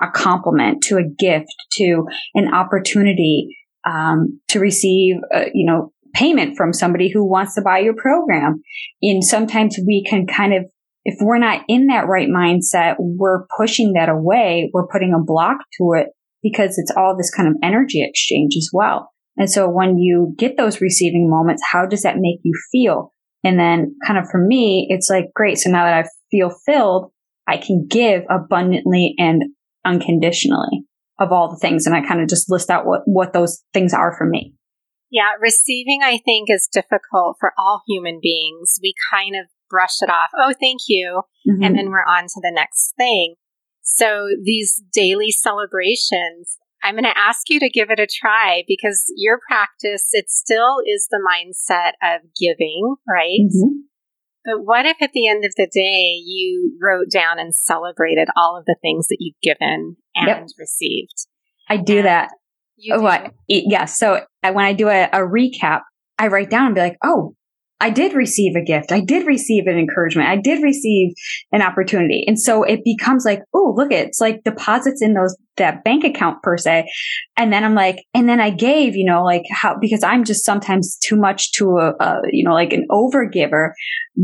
[0.01, 6.57] a compliment to a gift to an opportunity, um, to receive, uh, you know, payment
[6.57, 8.63] from somebody who wants to buy your program.
[9.01, 10.65] And sometimes we can kind of,
[11.05, 14.71] if we're not in that right mindset, we're pushing that away.
[14.73, 16.09] We're putting a block to it
[16.43, 19.11] because it's all this kind of energy exchange as well.
[19.37, 23.13] And so when you get those receiving moments, how does that make you feel?
[23.45, 25.59] And then kind of for me, it's like, great.
[25.59, 27.11] So now that I feel filled,
[27.47, 29.43] I can give abundantly and
[29.85, 30.85] unconditionally
[31.19, 31.87] of all the things.
[31.87, 34.55] And I kind of just list out what, what those things are for me.
[35.11, 38.79] Yeah, receiving, I think, is difficult for all human beings.
[38.81, 40.31] We kind of brush it off.
[40.39, 41.23] Oh, thank you.
[41.49, 41.63] Mm-hmm.
[41.65, 43.35] And then we're on to the next thing.
[43.83, 49.05] So these daily celebrations, I'm going to ask you to give it a try because
[49.17, 53.41] your practice, it still is the mindset of giving, right?
[53.41, 53.83] Mm-hmm.
[54.45, 58.59] But what if at the end of the day you wrote down and celebrated all
[58.59, 60.47] of the things that you've given and yep.
[60.59, 61.27] received?
[61.69, 62.31] I do and that.
[62.77, 63.03] You do?
[63.03, 63.33] What?
[63.47, 63.65] Yes.
[63.69, 65.83] Yeah, so when I do a, a recap,
[66.19, 67.37] I write down and be like, oh,
[67.83, 68.93] I did receive a gift.
[68.93, 70.29] I did receive an encouragement.
[70.29, 71.15] I did receive
[71.51, 72.23] an opportunity.
[72.29, 76.45] And so it becomes like, oh, look, it's like deposits in those, that bank account
[76.45, 76.87] per se.
[77.37, 80.45] And then I'm like, and then I gave, you know, like how, because I'm just
[80.45, 83.73] sometimes too much to a, a you know, like an overgiver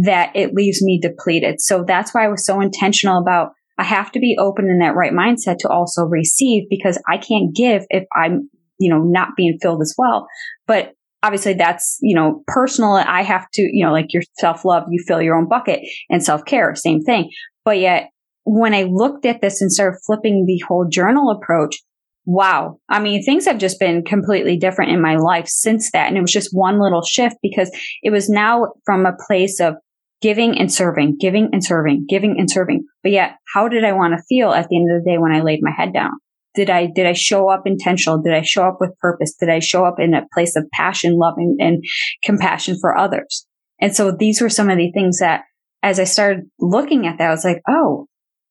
[0.04, 1.60] that it leaves me depleted.
[1.60, 4.94] So that's why I was so intentional about I have to be open in that
[4.94, 9.58] right mindset to also receive because I can't give if I'm, you know, not being
[9.60, 10.28] filled as well.
[10.68, 12.92] But obviously that's, you know, personal.
[12.92, 16.22] I have to, you know, like your self love, you fill your own bucket and
[16.22, 17.30] self care, same thing.
[17.64, 18.10] But yet
[18.44, 21.76] when I looked at this and started flipping the whole journal approach,
[22.24, 22.78] wow.
[22.88, 26.08] I mean, things have just been completely different in my life since that.
[26.08, 27.70] And it was just one little shift because
[28.02, 29.74] it was now from a place of
[30.20, 32.84] giving and serving, giving and serving, giving and serving.
[33.02, 35.32] But yet, how did I want to feel at the end of the day when
[35.32, 36.12] I laid my head down?
[36.58, 38.20] Did I, did I show up intentional?
[38.20, 39.36] Did I show up with purpose?
[39.38, 41.84] Did I show up in a place of passion, love, and, and
[42.24, 43.46] compassion for others?
[43.80, 45.42] And so these were some of the things that
[45.84, 48.08] as I started looking at that, I was like, oh,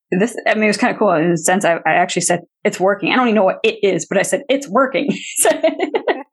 [0.10, 2.44] this, I mean, it was kind of cool in the sense I, I actually said
[2.64, 3.12] it's working.
[3.12, 5.10] I don't even know what it is, but I said it's working.
[5.50, 6.24] I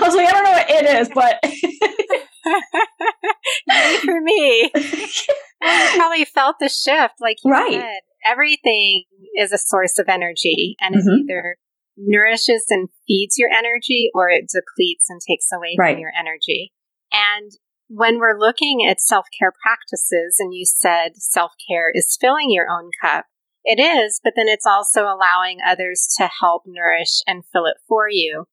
[0.00, 1.40] was like, I don't know what it is, but
[4.04, 4.70] for me.
[4.72, 4.84] well,
[5.92, 7.72] you probably felt the shift, like you right.
[7.72, 7.98] said.
[8.26, 9.04] Everything
[9.38, 11.08] is a source of energy, and mm-hmm.
[11.08, 11.56] it either
[11.96, 15.94] nourishes and feeds your energy, or it depletes and takes away right.
[15.94, 16.72] from your energy.
[17.12, 17.52] And
[17.88, 22.68] when we're looking at self care practices, and you said self care is filling your
[22.70, 23.26] own cup,
[23.64, 28.08] it is, but then it's also allowing others to help nourish and fill it for
[28.10, 28.46] you.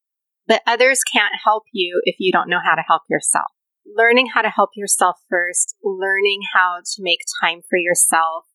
[0.47, 3.47] But others can't help you if you don't know how to help yourself
[3.85, 8.45] learning how to help yourself first, learning how to make time for yourself,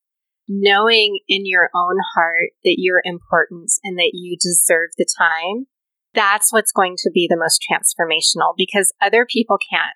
[0.49, 5.67] knowing in your own heart that you're important and that you deserve the time,
[6.13, 9.93] that's what's going to be the most transformational because other people can't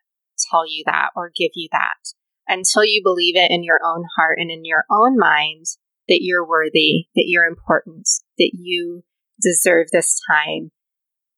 [0.50, 2.14] tell you that or give you that
[2.48, 5.66] until you believe it in your own heart and in your own mind
[6.08, 9.04] that you're worthy, that you're important, that you
[9.42, 10.72] deserve this time,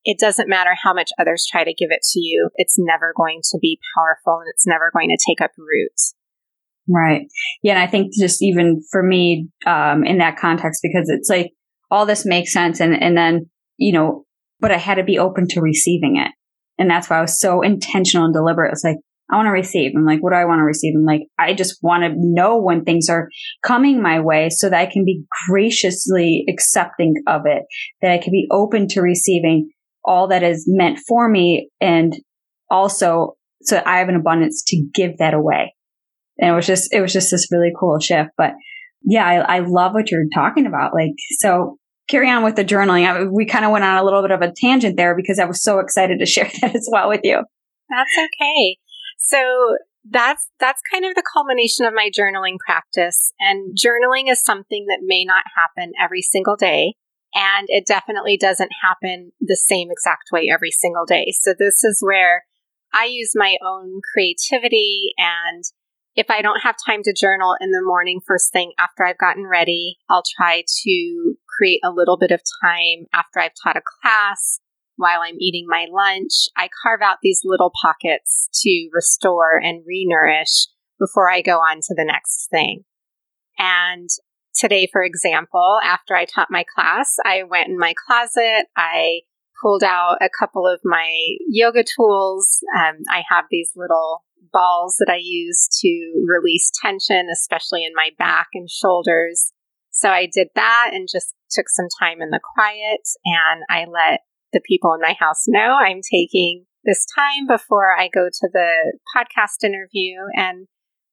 [0.04, 3.42] it doesn't matter how much others try to give it to you, it's never going
[3.52, 6.16] to be powerful and it's never going to take up roots.
[6.90, 7.28] Right.
[7.64, 7.74] Yeah.
[7.74, 11.52] And I think just even for me, um, in that context, because it's like
[11.90, 12.80] all this makes sense.
[12.80, 14.26] And, and then, you know,
[14.60, 16.32] but I had to be open to receiving it.
[16.78, 18.72] And that's why I was so intentional and deliberate.
[18.72, 18.98] It's like,
[19.32, 19.94] I want to receive.
[19.96, 20.94] I'm like, what do I want to receive?
[20.96, 23.30] I'm like, I just want to know when things are
[23.64, 27.64] coming my way so that I can be graciously accepting of it,
[28.02, 29.72] that I can be open to receiving
[30.04, 32.14] all that is meant for me and
[32.70, 35.74] also so I have an abundance to give that away.
[36.40, 38.32] And it was just, it was just this really cool shift.
[38.38, 38.54] But
[39.04, 40.94] yeah, I, I love what you're talking about.
[40.94, 43.08] Like, so carry on with the journaling.
[43.08, 45.46] I, we kind of went on a little bit of a tangent there because I
[45.46, 47.44] was so excited to share that as well with you.
[47.90, 48.78] That's okay.
[49.18, 49.38] So
[50.10, 55.00] that's that's kind of the culmination of my journaling practice and journaling is something that
[55.02, 56.94] may not happen every single day
[57.34, 61.34] and it definitely doesn't happen the same exact way every single day.
[61.38, 62.46] So this is where
[62.94, 65.64] I use my own creativity and
[66.16, 69.46] if I don't have time to journal in the morning first thing after I've gotten
[69.46, 74.60] ready, I'll try to create a little bit of time after I've taught a class
[74.96, 76.32] while I'm eating my lunch.
[76.56, 81.96] I carve out these little pockets to restore and re-nourish before I go on to
[81.96, 82.86] the next thing.
[83.58, 84.10] And
[84.56, 88.68] today, for example, after I taught my class, I went in my closet.
[88.78, 89.22] I
[89.62, 91.10] pulled out a couple of my
[91.48, 92.60] yoga tools.
[92.78, 98.10] Um, I have these little balls that I use to release tension, especially in my
[98.18, 99.52] back and shoulders.
[99.92, 104.22] So I did that and just took some time in the quiet and I let
[104.54, 108.98] the people in my house know I'm taking this time before I go to the
[109.16, 110.16] podcast interview.
[110.36, 110.68] And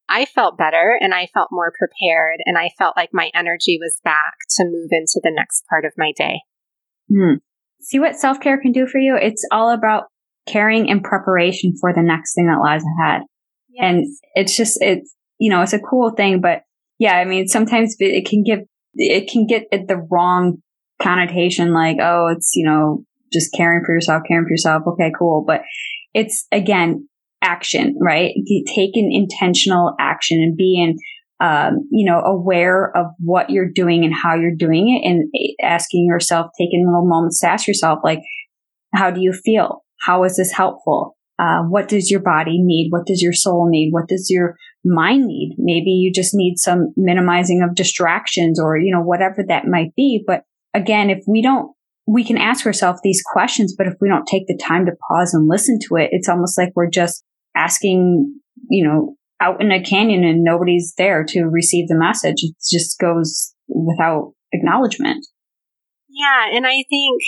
[0.09, 4.01] I felt better and I felt more prepared and I felt like my energy was
[4.05, 6.41] back to move into the next part of my day.
[7.09, 7.37] Hmm.
[7.81, 9.17] See what self care can do for you?
[9.17, 10.05] It's all about
[10.47, 13.23] caring in preparation for the next thing that lies ahead.
[13.71, 13.85] Yes.
[13.85, 16.63] And it's just, it's, you know, it's a cool thing, but
[16.99, 18.61] yeah, I mean, sometimes it can give,
[18.95, 20.59] it can get at the wrong
[21.01, 24.83] connotation, like, oh, it's, you know, just caring for yourself, caring for yourself.
[24.87, 25.45] Okay, cool.
[25.47, 25.63] But
[26.15, 27.09] it's again,
[27.41, 28.33] action, right?
[28.69, 30.99] Take an intentional action and being,
[31.41, 35.29] um, you know, aware of what you're doing and how you're doing it and
[35.61, 38.21] asking yourself, taking little moments to ask yourself, like,
[38.95, 39.83] how do you feel?
[40.03, 41.17] How is this helpful?
[41.39, 42.89] Uh, what does your body need?
[42.91, 43.91] What does your soul need?
[43.91, 45.57] What does your mind need?
[45.59, 50.23] Maybe you just need some minimizing of distractions or, you know, whatever that might be.
[50.27, 50.43] But
[50.75, 51.73] again, if we don't,
[52.07, 55.33] we can ask ourselves these questions, but if we don't take the time to pause
[55.35, 57.25] and listen to it, it's almost like we're just
[57.57, 58.39] asking,
[58.69, 62.37] you know, out in a canyon and nobody's there to receive the message.
[62.43, 65.27] It just goes without acknowledgement.
[66.09, 66.57] Yeah.
[66.57, 67.23] And I think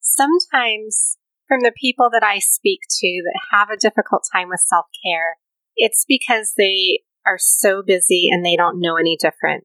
[0.00, 1.16] sometimes
[1.48, 5.36] from the people that I speak to that have a difficult time with self care,
[5.76, 9.64] it's because they are so busy and they don't know any different.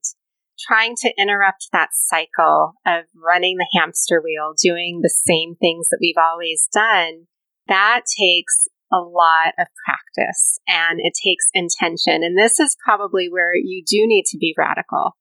[0.68, 6.00] Trying to interrupt that cycle of running the hamster wheel, doing the same things that
[6.02, 7.28] we've always done,
[7.68, 12.24] that takes a lot of practice and it takes intention.
[12.24, 15.16] And this is probably where you do need to be radical.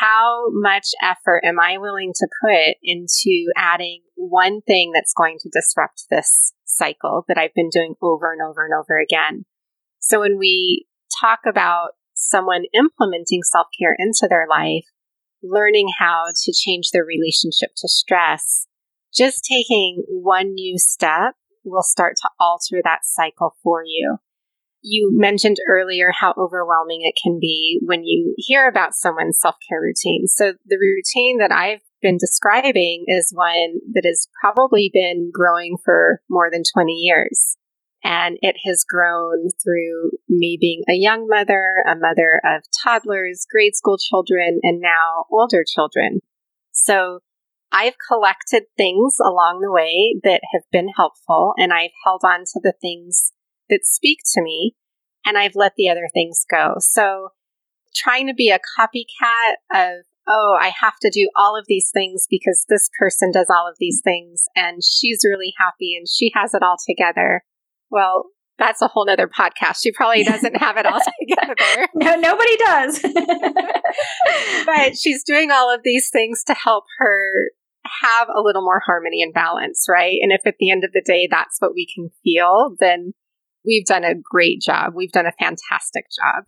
[0.00, 5.50] How much effort am I willing to put into adding one thing that's going to
[5.50, 9.44] disrupt this cycle that I've been doing over and over and over again?
[9.98, 10.86] So when we
[11.20, 14.84] talk about someone implementing self care into their life,
[15.42, 18.66] learning how to change their relationship to stress,
[19.14, 21.34] just taking one new step
[21.64, 24.18] will start to alter that cycle for you.
[24.82, 29.80] You mentioned earlier how overwhelming it can be when you hear about someone's self care
[29.80, 30.26] routine.
[30.26, 36.22] So, the routine that I've been describing is one that has probably been growing for
[36.30, 37.56] more than 20 years.
[38.04, 43.74] And it has grown through me being a young mother, a mother of toddlers, grade
[43.74, 46.20] school children, and now older children.
[46.70, 47.18] So
[47.72, 52.60] I've collected things along the way that have been helpful, and I've held on to
[52.62, 53.27] the things
[53.70, 54.74] that speak to me,
[55.24, 56.74] and I've let the other things go.
[56.78, 57.30] So,
[57.94, 62.26] trying to be a copycat of, oh, I have to do all of these things
[62.28, 66.54] because this person does all of these things, and she's really happy and she has
[66.54, 67.42] it all together.
[67.90, 68.26] Well,
[68.58, 69.80] that's a whole nother podcast.
[69.82, 71.88] She probably doesn't have it all together.
[71.94, 73.00] no, nobody does.
[74.66, 77.50] but she's doing all of these things to help her
[78.02, 80.18] have a little more harmony and balance, right?
[80.20, 83.14] And if at the end of the day that's what we can feel, then
[83.64, 84.92] we've done a great job.
[84.94, 86.44] We've done a fantastic job.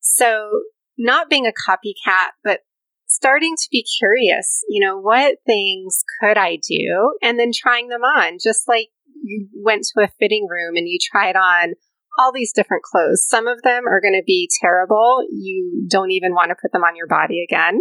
[0.00, 0.50] So,
[0.96, 2.60] not being a copycat, but
[3.06, 7.16] starting to be curious, you know, what things could I do?
[7.22, 8.88] And then trying them on, just like
[9.22, 11.74] you went to a fitting room and you tried on
[12.18, 13.26] all these different clothes.
[13.26, 15.24] Some of them are going to be terrible.
[15.30, 17.80] You don't even want to put them on your body again.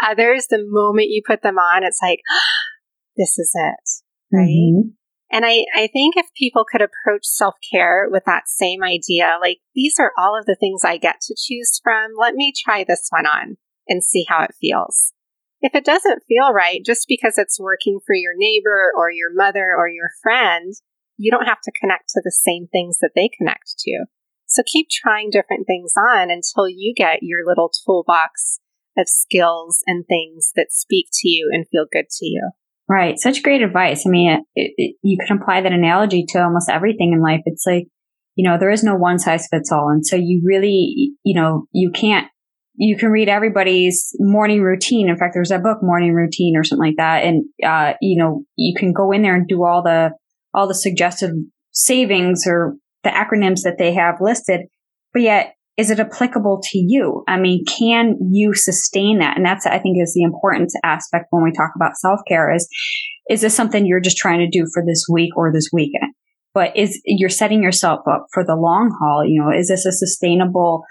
[0.00, 2.20] Others, the moment you put them on, it's like,
[3.16, 4.36] this is it.
[4.36, 4.46] Right.
[4.46, 4.88] Mm-hmm.
[5.30, 9.58] And I, I think if people could approach self care with that same idea, like
[9.74, 13.08] these are all of the things I get to choose from, let me try this
[13.10, 13.56] one on
[13.86, 15.12] and see how it feels.
[15.60, 19.74] If it doesn't feel right, just because it's working for your neighbor or your mother
[19.76, 20.72] or your friend,
[21.16, 24.04] you don't have to connect to the same things that they connect to.
[24.46, 28.60] So keep trying different things on until you get your little toolbox
[28.96, 32.52] of skills and things that speak to you and feel good to you.
[32.90, 33.18] Right.
[33.18, 34.04] Such great advice.
[34.06, 37.42] I mean, it, it, you can apply that analogy to almost everything in life.
[37.44, 37.86] It's like,
[38.34, 39.90] you know, there is no one size fits all.
[39.90, 42.28] And so you really, you know, you can't,
[42.76, 45.10] you can read everybody's morning routine.
[45.10, 47.24] In fact, there's a book, Morning Routine or something like that.
[47.24, 50.12] And, uh, you know, you can go in there and do all the,
[50.54, 51.32] all the suggested
[51.72, 54.62] savings or the acronyms that they have listed.
[55.12, 57.22] But yet is it applicable to you?
[57.28, 59.36] I mean, can you sustain that?
[59.36, 62.68] And that's, I think, is the important aspect when we talk about self care is,
[63.30, 66.12] is this something you're just trying to do for this week or this weekend?
[66.52, 69.24] But is you're setting yourself up for the long haul?
[69.24, 70.82] You know, is this a sustainable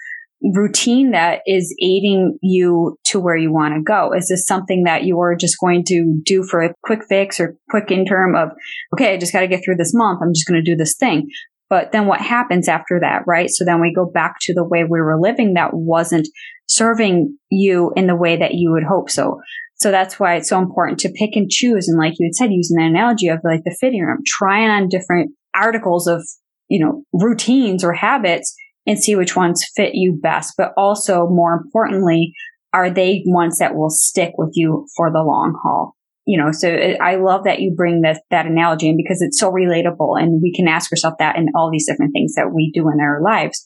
[0.42, 4.14] routine that is aiding you to where you want to go?
[4.14, 7.58] Is this something that you are just going to do for a quick fix or
[7.70, 8.50] quick interim of,
[8.94, 10.20] okay, I just got to get through this month.
[10.22, 11.28] I'm just going to do this thing.
[11.70, 13.50] But then what happens after that, right?
[13.50, 16.28] So then we go back to the way we were living that wasn't
[16.68, 19.40] serving you in the way that you would hope so.
[19.76, 21.88] So that's why it's so important to pick and choose.
[21.88, 24.90] And like you had said, using the analogy of like the fitting room, trying on
[24.90, 26.26] different articles of,
[26.68, 28.56] you know, routines or habits
[28.86, 30.54] and see which ones fit you best.
[30.58, 32.34] But also more importantly,
[32.74, 35.97] are they ones that will stick with you for the long haul?
[36.28, 39.40] You know, so it, I love that you bring that, that analogy in because it's
[39.40, 42.70] so relatable and we can ask ourselves that in all these different things that we
[42.74, 43.64] do in our lives.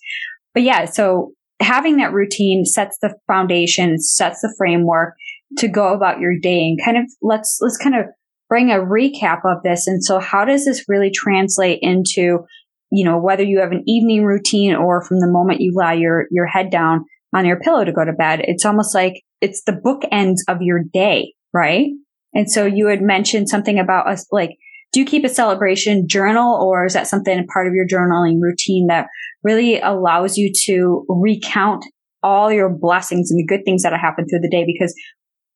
[0.54, 5.16] But yeah, so having that routine sets the foundation, sets the framework
[5.58, 8.06] to go about your day and kind of let's, let's kind of
[8.48, 9.88] bring a recap of this.
[9.88, 12.46] And so how does this really translate into
[12.92, 16.28] you know, whether you have an evening routine or from the moment you lie your,
[16.30, 19.72] your head down on your pillow to go to bed, it's almost like it's the
[19.72, 21.88] bookends of your day, right?
[22.34, 24.58] And so you had mentioned something about us, like,
[24.92, 28.88] do you keep a celebration journal or is that something part of your journaling routine
[28.88, 29.08] that
[29.44, 31.86] really allows you to recount
[32.24, 34.66] all your blessings and the good things that have happened through the day?
[34.66, 34.94] Because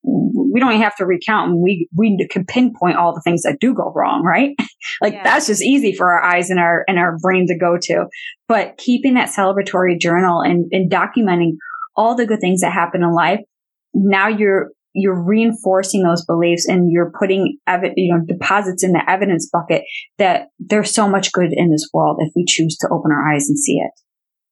[0.02, 3.58] we don't even have to recount and we, we can pinpoint all the things that
[3.60, 4.50] do go wrong, right?
[5.02, 5.22] like yeah.
[5.22, 8.06] that's just easy for our eyes and our, and our brain to go to.
[8.48, 11.56] But keeping that celebratory journal and, and documenting
[11.94, 13.40] all the good things that happen in life,
[13.92, 17.58] now you're, you're reinforcing those beliefs and you're putting
[17.96, 19.82] you know deposits in the evidence bucket
[20.18, 23.48] that there's so much good in this world if we choose to open our eyes
[23.48, 23.92] and see it.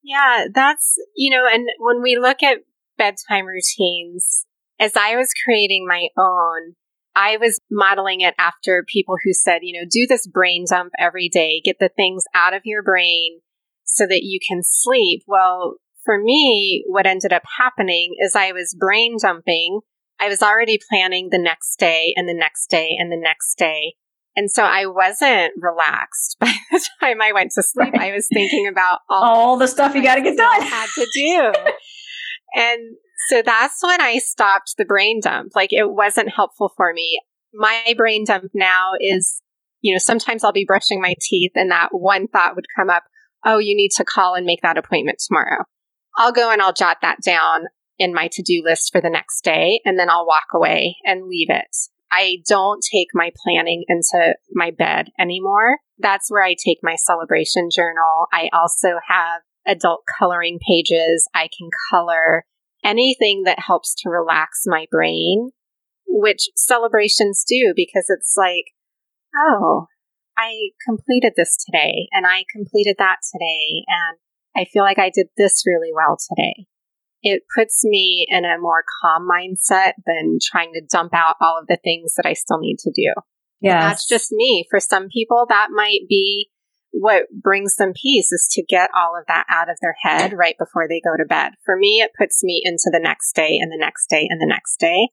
[0.03, 2.59] Yeah, that's you know, and when we look at
[2.99, 4.45] bedtime routines,
[4.78, 6.74] as I was creating my own,
[7.16, 11.28] I was modeling it after people who said, you know, do this brain dump every
[11.28, 13.40] day, get the things out of your brain
[13.84, 15.22] so that you can sleep.
[15.26, 19.80] Well, for me, what ended up happening is I was brain dumping.
[20.25, 23.95] I was already planning the next day and the next day and the next day.
[24.35, 27.93] And so I wasn't relaxed by the time I went to sleep.
[27.93, 28.11] Right.
[28.11, 30.62] I was thinking about all, all the stuff you got to get done.
[30.62, 31.53] Had to do.
[32.55, 32.97] and
[33.29, 35.53] so that's when I stopped the brain dump.
[35.55, 37.20] Like it wasn't helpful for me.
[37.53, 39.43] My brain dump now is,
[39.83, 43.05] you know, sometimes I'll be brushing my teeth and that one thought would come up.
[43.45, 45.64] Oh, you need to call and make that appointment tomorrow.
[46.16, 47.66] I'll go and I'll jot that down
[47.99, 51.26] in my to do list for the next day and then I'll walk away and
[51.26, 51.76] leave it.
[52.11, 55.78] I don't take my planning into my bed anymore.
[55.99, 58.26] That's where I take my celebration journal.
[58.32, 61.28] I also have adult coloring pages.
[61.34, 62.45] I can color
[62.84, 65.51] anything that helps to relax my brain,
[66.07, 68.66] which celebrations do because it's like,
[69.36, 69.86] oh,
[70.36, 74.18] I completed this today and I completed that today and
[74.57, 76.66] I feel like I did this really well today.
[77.25, 81.66] It puts me in a more calm mindset than trying to dump out all of
[81.66, 83.12] the things that I still need to do.
[83.61, 83.81] Yeah.
[83.89, 84.66] That's just me.
[84.70, 86.51] For some people, that might be
[86.93, 90.55] what brings them peace is to get all of that out of their head right
[90.59, 91.53] before they go to bed.
[91.64, 94.47] For me, it puts me into the next day and the next day and the
[94.47, 95.09] next day.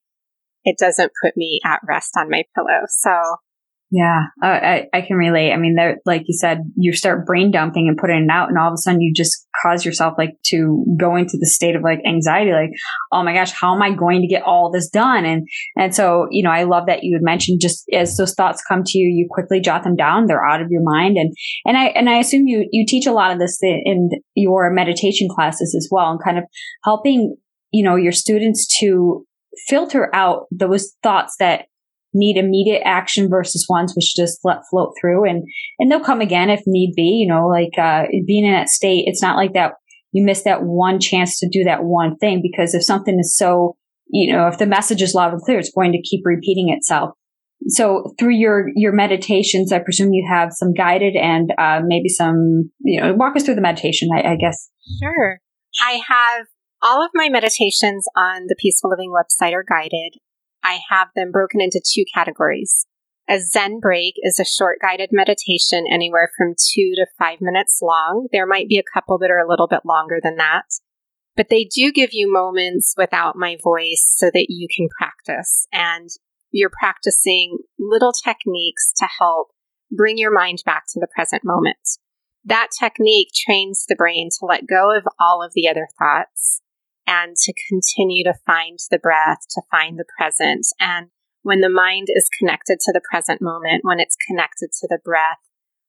[0.63, 2.81] It doesn't put me at rest on my pillow.
[2.87, 3.37] So
[3.93, 5.51] yeah, I, I can relate.
[5.51, 5.75] I mean,
[6.05, 8.77] like you said, you start brain dumping and putting it out, and all of a
[8.77, 12.69] sudden you just cause yourself like to go into the state of like anxiety, like,
[13.11, 15.25] oh my gosh, how am I going to get all this done?
[15.25, 18.63] And and so you know, I love that you had mentioned just as those thoughts
[18.65, 20.25] come to you, you quickly jot them down.
[20.25, 21.33] They're out of your mind, and
[21.65, 25.27] and I and I assume you you teach a lot of this in your meditation
[25.29, 26.45] classes as well, and kind of
[26.85, 27.35] helping
[27.71, 29.25] you know your students to
[29.67, 31.65] filter out those thoughts that
[32.13, 35.43] need immediate action versus ones which just let float through and
[35.79, 39.03] and they'll come again if need be you know like uh being in that state
[39.07, 39.73] it's not like that
[40.11, 43.75] you miss that one chance to do that one thing because if something is so
[44.09, 47.11] you know if the message is loud and clear it's going to keep repeating itself.
[47.67, 52.71] So through your your meditations i presume you have some guided and uh, maybe some
[52.79, 54.69] you know walk us through the meditation I, I guess.
[55.01, 55.39] Sure.
[55.81, 56.47] I have
[56.81, 60.17] all of my meditations on the PeaceFull Living website are guided
[60.63, 62.85] I have them broken into two categories.
[63.29, 68.27] A Zen break is a short guided meditation anywhere from two to five minutes long.
[68.31, 70.65] There might be a couple that are a little bit longer than that,
[71.35, 76.09] but they do give you moments without my voice so that you can practice and
[76.51, 79.49] you're practicing little techniques to help
[79.89, 81.77] bring your mind back to the present moment.
[82.43, 86.61] That technique trains the brain to let go of all of the other thoughts
[87.07, 90.65] and to continue to find the breath, to find the present.
[90.79, 91.07] And
[91.43, 95.39] when the mind is connected to the present moment, when it's connected to the breath,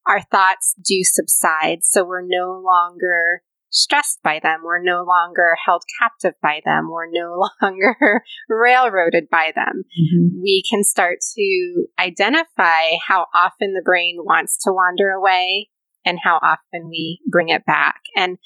[0.06, 1.80] our thoughts do subside.
[1.82, 3.42] So we're no longer
[3.72, 4.60] stressed by them.
[4.62, 6.90] We're no longer held captive by them.
[6.90, 9.84] We're no longer railroaded by them.
[9.98, 10.40] Mm-hmm.
[10.42, 15.70] We can start to identify how often the brain wants to wander away
[16.04, 18.00] and how often we bring it back.
[18.16, 18.38] And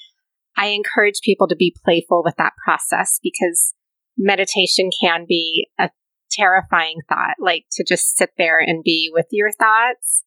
[0.57, 3.73] I encourage people to be playful with that process because
[4.17, 5.91] meditation can be a
[6.31, 10.23] terrifying thought, like to just sit there and be with your thoughts.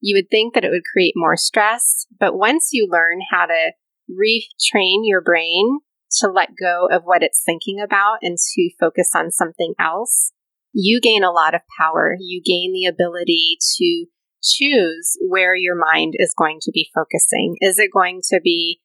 [0.00, 3.72] You would think that it would create more stress, but once you learn how to
[4.08, 5.80] retrain your brain
[6.20, 10.32] to let go of what it's thinking about and to focus on something else,
[10.72, 12.16] you gain a lot of power.
[12.20, 14.06] You gain the ability to
[14.42, 17.56] choose where your mind is going to be focusing.
[17.60, 18.80] Is it going to be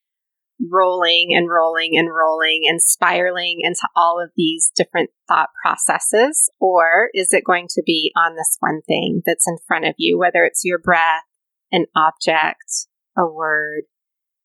[0.69, 6.49] rolling and rolling and rolling and spiraling into all of these different thought processes?
[6.59, 10.17] Or is it going to be on this one thing that's in front of you,
[10.17, 11.23] whether it's your breath,
[11.71, 12.87] an object,
[13.17, 13.83] a word?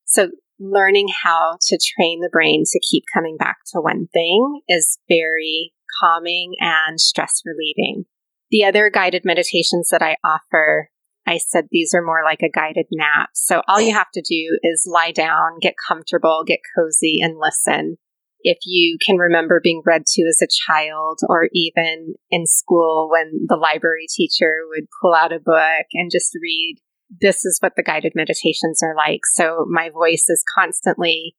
[0.04, 4.98] So learning how to train the brain to keep coming back to one thing is
[5.08, 8.04] very calming and stress relieving.
[8.50, 10.90] The other guided meditations that I offer
[11.26, 13.30] I said these are more like a guided nap.
[13.34, 17.96] So all you have to do is lie down, get comfortable, get cozy, and listen.
[18.40, 23.46] If you can remember being read to as a child, or even in school when
[23.48, 26.76] the library teacher would pull out a book and just read,
[27.20, 29.20] this is what the guided meditations are like.
[29.24, 31.34] So my voice is constantly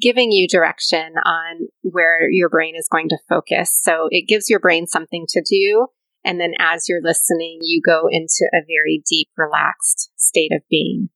[0.00, 3.78] giving you direction on where your brain is going to focus.
[3.80, 5.86] So it gives your brain something to do
[6.24, 11.08] and then as you're listening, you go into a very deep, relaxed state of being.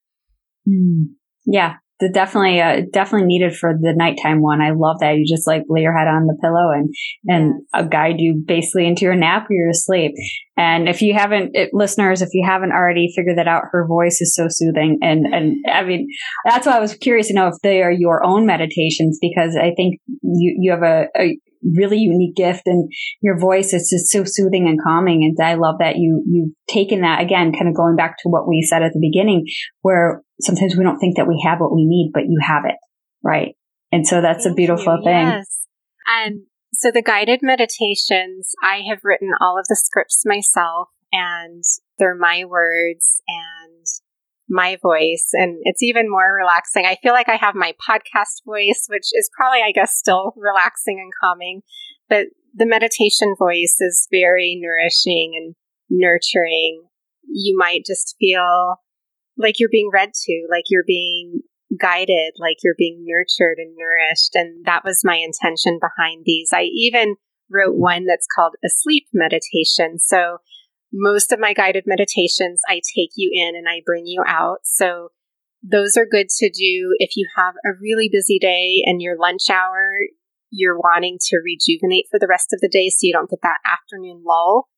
[0.68, 1.14] Mm.
[1.44, 4.60] Yeah, the definitely uh, definitely needed for the nighttime one.
[4.60, 6.92] I love that you just like lay your head on the pillow and
[7.28, 7.88] and yes.
[7.90, 10.12] guide you basically into your nap or your sleep.
[10.56, 14.20] And if you haven't, it, listeners, if you haven't already figured that out, her voice
[14.20, 14.98] is so soothing.
[15.00, 16.08] And and I mean,
[16.44, 19.72] that's why I was curious to know if they are your own meditations because I
[19.76, 22.90] think you you have a, a really unique gift and
[23.20, 25.24] your voice is just so soothing and calming.
[25.24, 28.48] And I love that you, you've taken that again, kind of going back to what
[28.48, 29.46] we said at the beginning,
[29.82, 32.76] where sometimes we don't think that we have what we need, but you have it.
[33.22, 33.54] Right.
[33.90, 35.04] And so that's Thank a beautiful you.
[35.04, 35.26] thing.
[35.26, 35.66] Yes.
[36.06, 36.42] And
[36.72, 41.62] so the guided meditations, I have written all of the scripts myself and
[41.98, 43.86] they're my words and
[44.52, 46.84] my voice and it's even more relaxing.
[46.84, 51.00] I feel like I have my podcast voice, which is probably, I guess, still relaxing
[51.00, 51.62] and calming,
[52.08, 55.54] but the meditation voice is very nourishing and
[55.88, 56.84] nurturing.
[57.26, 58.76] You might just feel
[59.38, 61.40] like you're being read to, like you're being
[61.80, 64.34] guided, like you're being nurtured and nourished.
[64.34, 66.50] And that was my intention behind these.
[66.52, 67.16] I even
[67.50, 69.98] wrote one that's called a sleep meditation.
[69.98, 70.38] So
[70.92, 74.58] most of my guided meditations, I take you in and I bring you out.
[74.64, 75.08] So
[75.62, 79.48] those are good to do if you have a really busy day and your lunch
[79.50, 79.92] hour,
[80.50, 83.58] you're wanting to rejuvenate for the rest of the day so you don't get that
[83.64, 84.68] afternoon lull.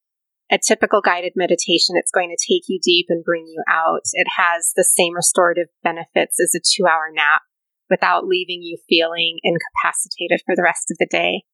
[0.53, 4.03] A typical guided meditation, it's going to take you deep and bring you out.
[4.13, 7.43] It has the same restorative benefits as a two hour nap
[7.91, 11.45] without leaving you feeling incapacitated for the rest of the day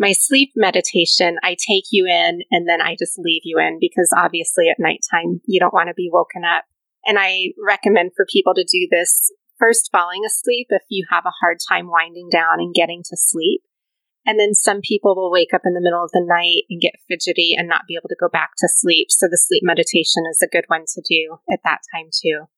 [0.00, 4.10] my sleep meditation, I take you in and then I just leave you in because
[4.16, 6.64] obviously at nighttime you don't want to be woken up.
[7.04, 11.36] And I recommend for people to do this first falling asleep if you have a
[11.42, 13.60] hard time winding down and getting to sleep.
[14.24, 17.00] And then some people will wake up in the middle of the night and get
[17.06, 19.08] fidgety and not be able to go back to sleep.
[19.10, 22.48] So the sleep meditation is a good one to do at that time too.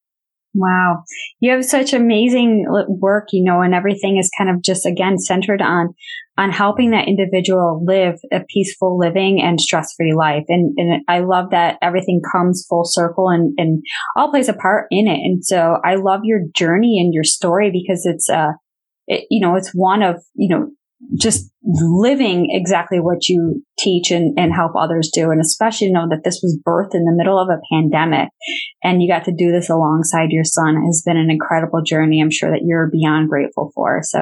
[0.54, 1.04] Wow.
[1.40, 5.62] You have such amazing work, you know, and everything is kind of just again centered
[5.62, 5.94] on,
[6.36, 10.44] on helping that individual live a peaceful living and stress free life.
[10.48, 13.82] And, and I love that everything comes full circle and, and
[14.14, 15.20] all plays a part in it.
[15.24, 18.52] And so I love your journey and your story because it's, uh,
[19.06, 20.70] it, you know, it's one of, you know,
[21.18, 25.30] just living exactly what you teach and, and help others do.
[25.30, 28.28] And especially know that this was birthed in the middle of a pandemic
[28.82, 32.20] and you got to do this alongside your son has been an incredible journey.
[32.20, 34.00] I'm sure that you're beyond grateful for.
[34.02, 34.18] So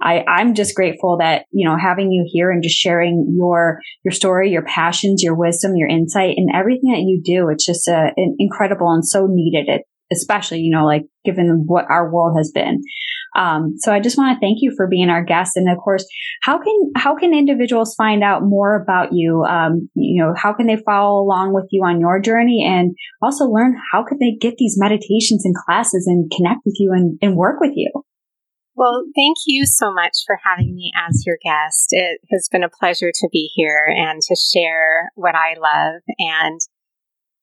[0.00, 4.12] I, I'm just grateful that, you know, having you here and just sharing your, your
[4.12, 7.48] story, your passions, your wisdom, your insight and everything that you do.
[7.48, 9.68] It's just an incredible and so needed.
[9.68, 9.82] It,
[10.12, 12.82] especially, you know, like given what our world has been.
[13.36, 15.56] Um, so I just want to thank you for being our guest.
[15.56, 16.06] And of course,
[16.42, 19.44] how can, how can individuals find out more about you?
[19.44, 23.44] Um, you know, how can they follow along with you on your journey and also
[23.44, 27.36] learn how could they get these meditations and classes and connect with you and, and
[27.36, 27.90] work with you?
[28.74, 31.88] Well, thank you so much for having me as your guest.
[31.90, 36.00] It has been a pleasure to be here and to share what I love.
[36.18, 36.60] And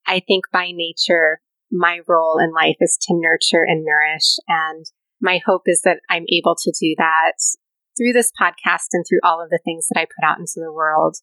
[0.08, 1.42] I think by nature,
[1.72, 4.38] my role in life is to nurture and nourish.
[4.48, 4.86] And
[5.22, 7.34] my hope is that I'm able to do that
[7.98, 10.74] through this podcast and through all of the things that I put out into the
[10.74, 11.18] world.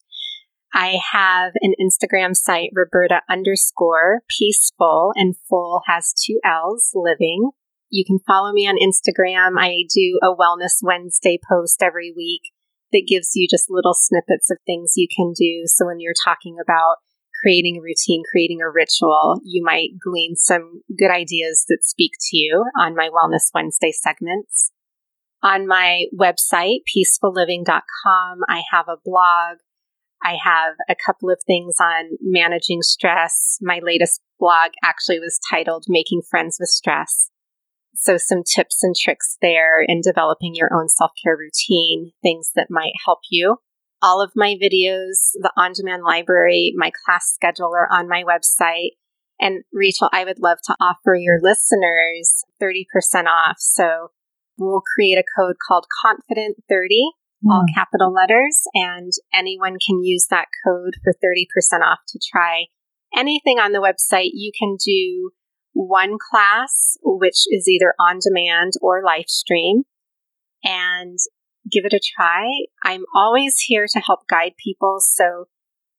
[0.73, 7.51] I have an Instagram site, Roberta underscore peaceful, and full has two L's living.
[7.91, 9.59] You can follow me on Instagram.
[9.59, 12.41] I do a Wellness Wednesday post every week
[12.91, 15.63] that gives you just little snippets of things you can do.
[15.65, 16.97] So when you're talking about
[17.43, 22.37] creating a routine, creating a ritual, you might glean some good ideas that speak to
[22.37, 24.71] you on my Wellness Wednesday segments.
[25.43, 29.57] On my website, peacefullliving.com, I have a blog.
[30.23, 33.57] I have a couple of things on managing stress.
[33.61, 37.29] My latest blog actually was titled Making Friends with Stress.
[37.93, 42.67] So, some tips and tricks there in developing your own self care routine, things that
[42.69, 43.57] might help you.
[44.03, 48.91] All of my videos, the on demand library, my class schedule are on my website.
[49.39, 52.85] And Rachel, I would love to offer your listeners 30%
[53.25, 53.55] off.
[53.59, 54.09] So,
[54.57, 57.11] we'll create a code called Confident 30,
[57.43, 57.51] mm.
[57.51, 62.65] all capital letters, and anyone can use that code for 30% off to try
[63.15, 64.31] anything on the website.
[64.33, 65.31] You can do
[65.73, 69.83] one class, which is either on demand or live stream,
[70.63, 71.17] and
[71.73, 72.45] give it a try.
[72.83, 74.97] I'm always here to help guide people.
[74.99, 75.45] So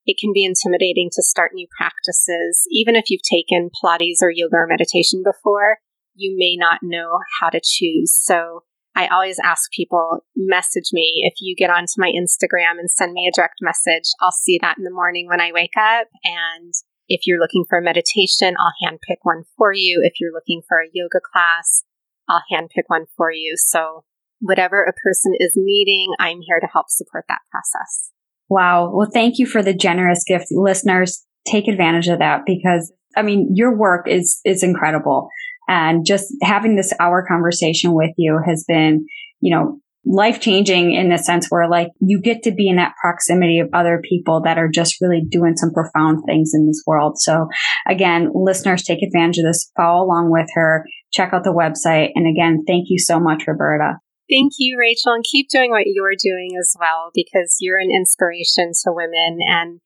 [0.06, 2.66] it can be intimidating to start new practices.
[2.70, 5.78] Even if you've taken Pilates or yoga or meditation before,
[6.14, 8.12] you may not know how to choose.
[8.14, 8.64] So
[8.94, 11.22] I always ask people, message me.
[11.24, 14.78] If you get onto my Instagram and send me a direct message, I'll see that
[14.78, 16.72] in the morning when I wake up and
[17.08, 20.00] if you're looking for a meditation, I'll handpick one for you.
[20.02, 21.84] If you're looking for a yoga class,
[22.28, 23.54] I'll handpick one for you.
[23.56, 24.04] So,
[24.44, 28.10] whatever a person is needing, I'm here to help support that process.
[28.48, 28.92] Wow.
[28.94, 30.46] Well, thank you for the generous gift.
[30.50, 35.28] Listeners, take advantage of that because, I mean, your work is, is incredible.
[35.66, 39.06] And just having this hour conversation with you has been,
[39.40, 42.92] you know, life changing in the sense where like you get to be in that
[43.00, 47.14] proximity of other people that are just really doing some profound things in this world.
[47.18, 47.48] So
[47.88, 52.10] again, listeners take advantage of this, follow along with her, check out the website.
[52.14, 53.94] And again, thank you so much, Roberta.
[54.30, 58.72] Thank you, Rachel, and keep doing what you're doing as well because you're an inspiration
[58.82, 59.80] to women and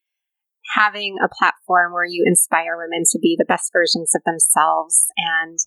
[0.75, 5.59] having a platform where you inspire women to be the best versions of themselves and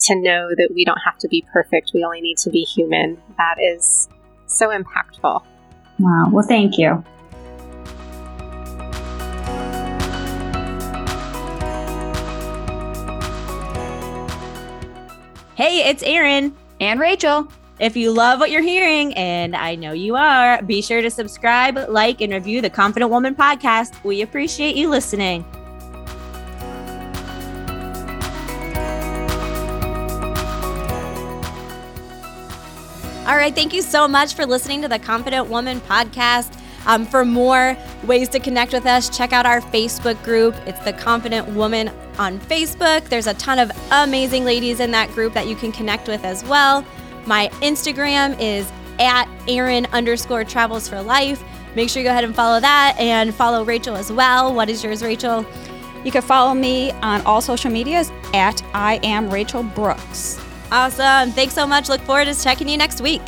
[0.00, 3.20] to know that we don't have to be perfect, we only need to be human.
[3.36, 4.08] That is
[4.46, 5.44] so impactful.
[5.98, 6.24] Wow.
[6.30, 7.04] Well, thank you.
[15.56, 17.48] Hey, it's Erin and Rachel.
[17.80, 21.76] If you love what you're hearing, and I know you are, be sure to subscribe,
[21.88, 24.02] like, and review the Confident Woman podcast.
[24.04, 25.44] We appreciate you listening.
[33.26, 33.54] All right.
[33.54, 36.56] Thank you so much for listening to the Confident Woman podcast.
[36.86, 40.54] Um, for more ways to connect with us, check out our Facebook group.
[40.66, 43.08] It's the Confident Woman on Facebook.
[43.08, 46.44] There's a ton of amazing ladies in that group that you can connect with as
[46.44, 46.84] well.
[47.26, 51.42] My Instagram is at Erin underscore travels for life.
[51.74, 54.54] Make sure you go ahead and follow that and follow Rachel as well.
[54.54, 55.44] What is yours, Rachel?
[56.04, 60.40] You can follow me on all social medias at I am Rachel Brooks.
[60.70, 61.30] Awesome.
[61.32, 61.88] Thanks so much.
[61.88, 63.22] Look forward to checking you next week.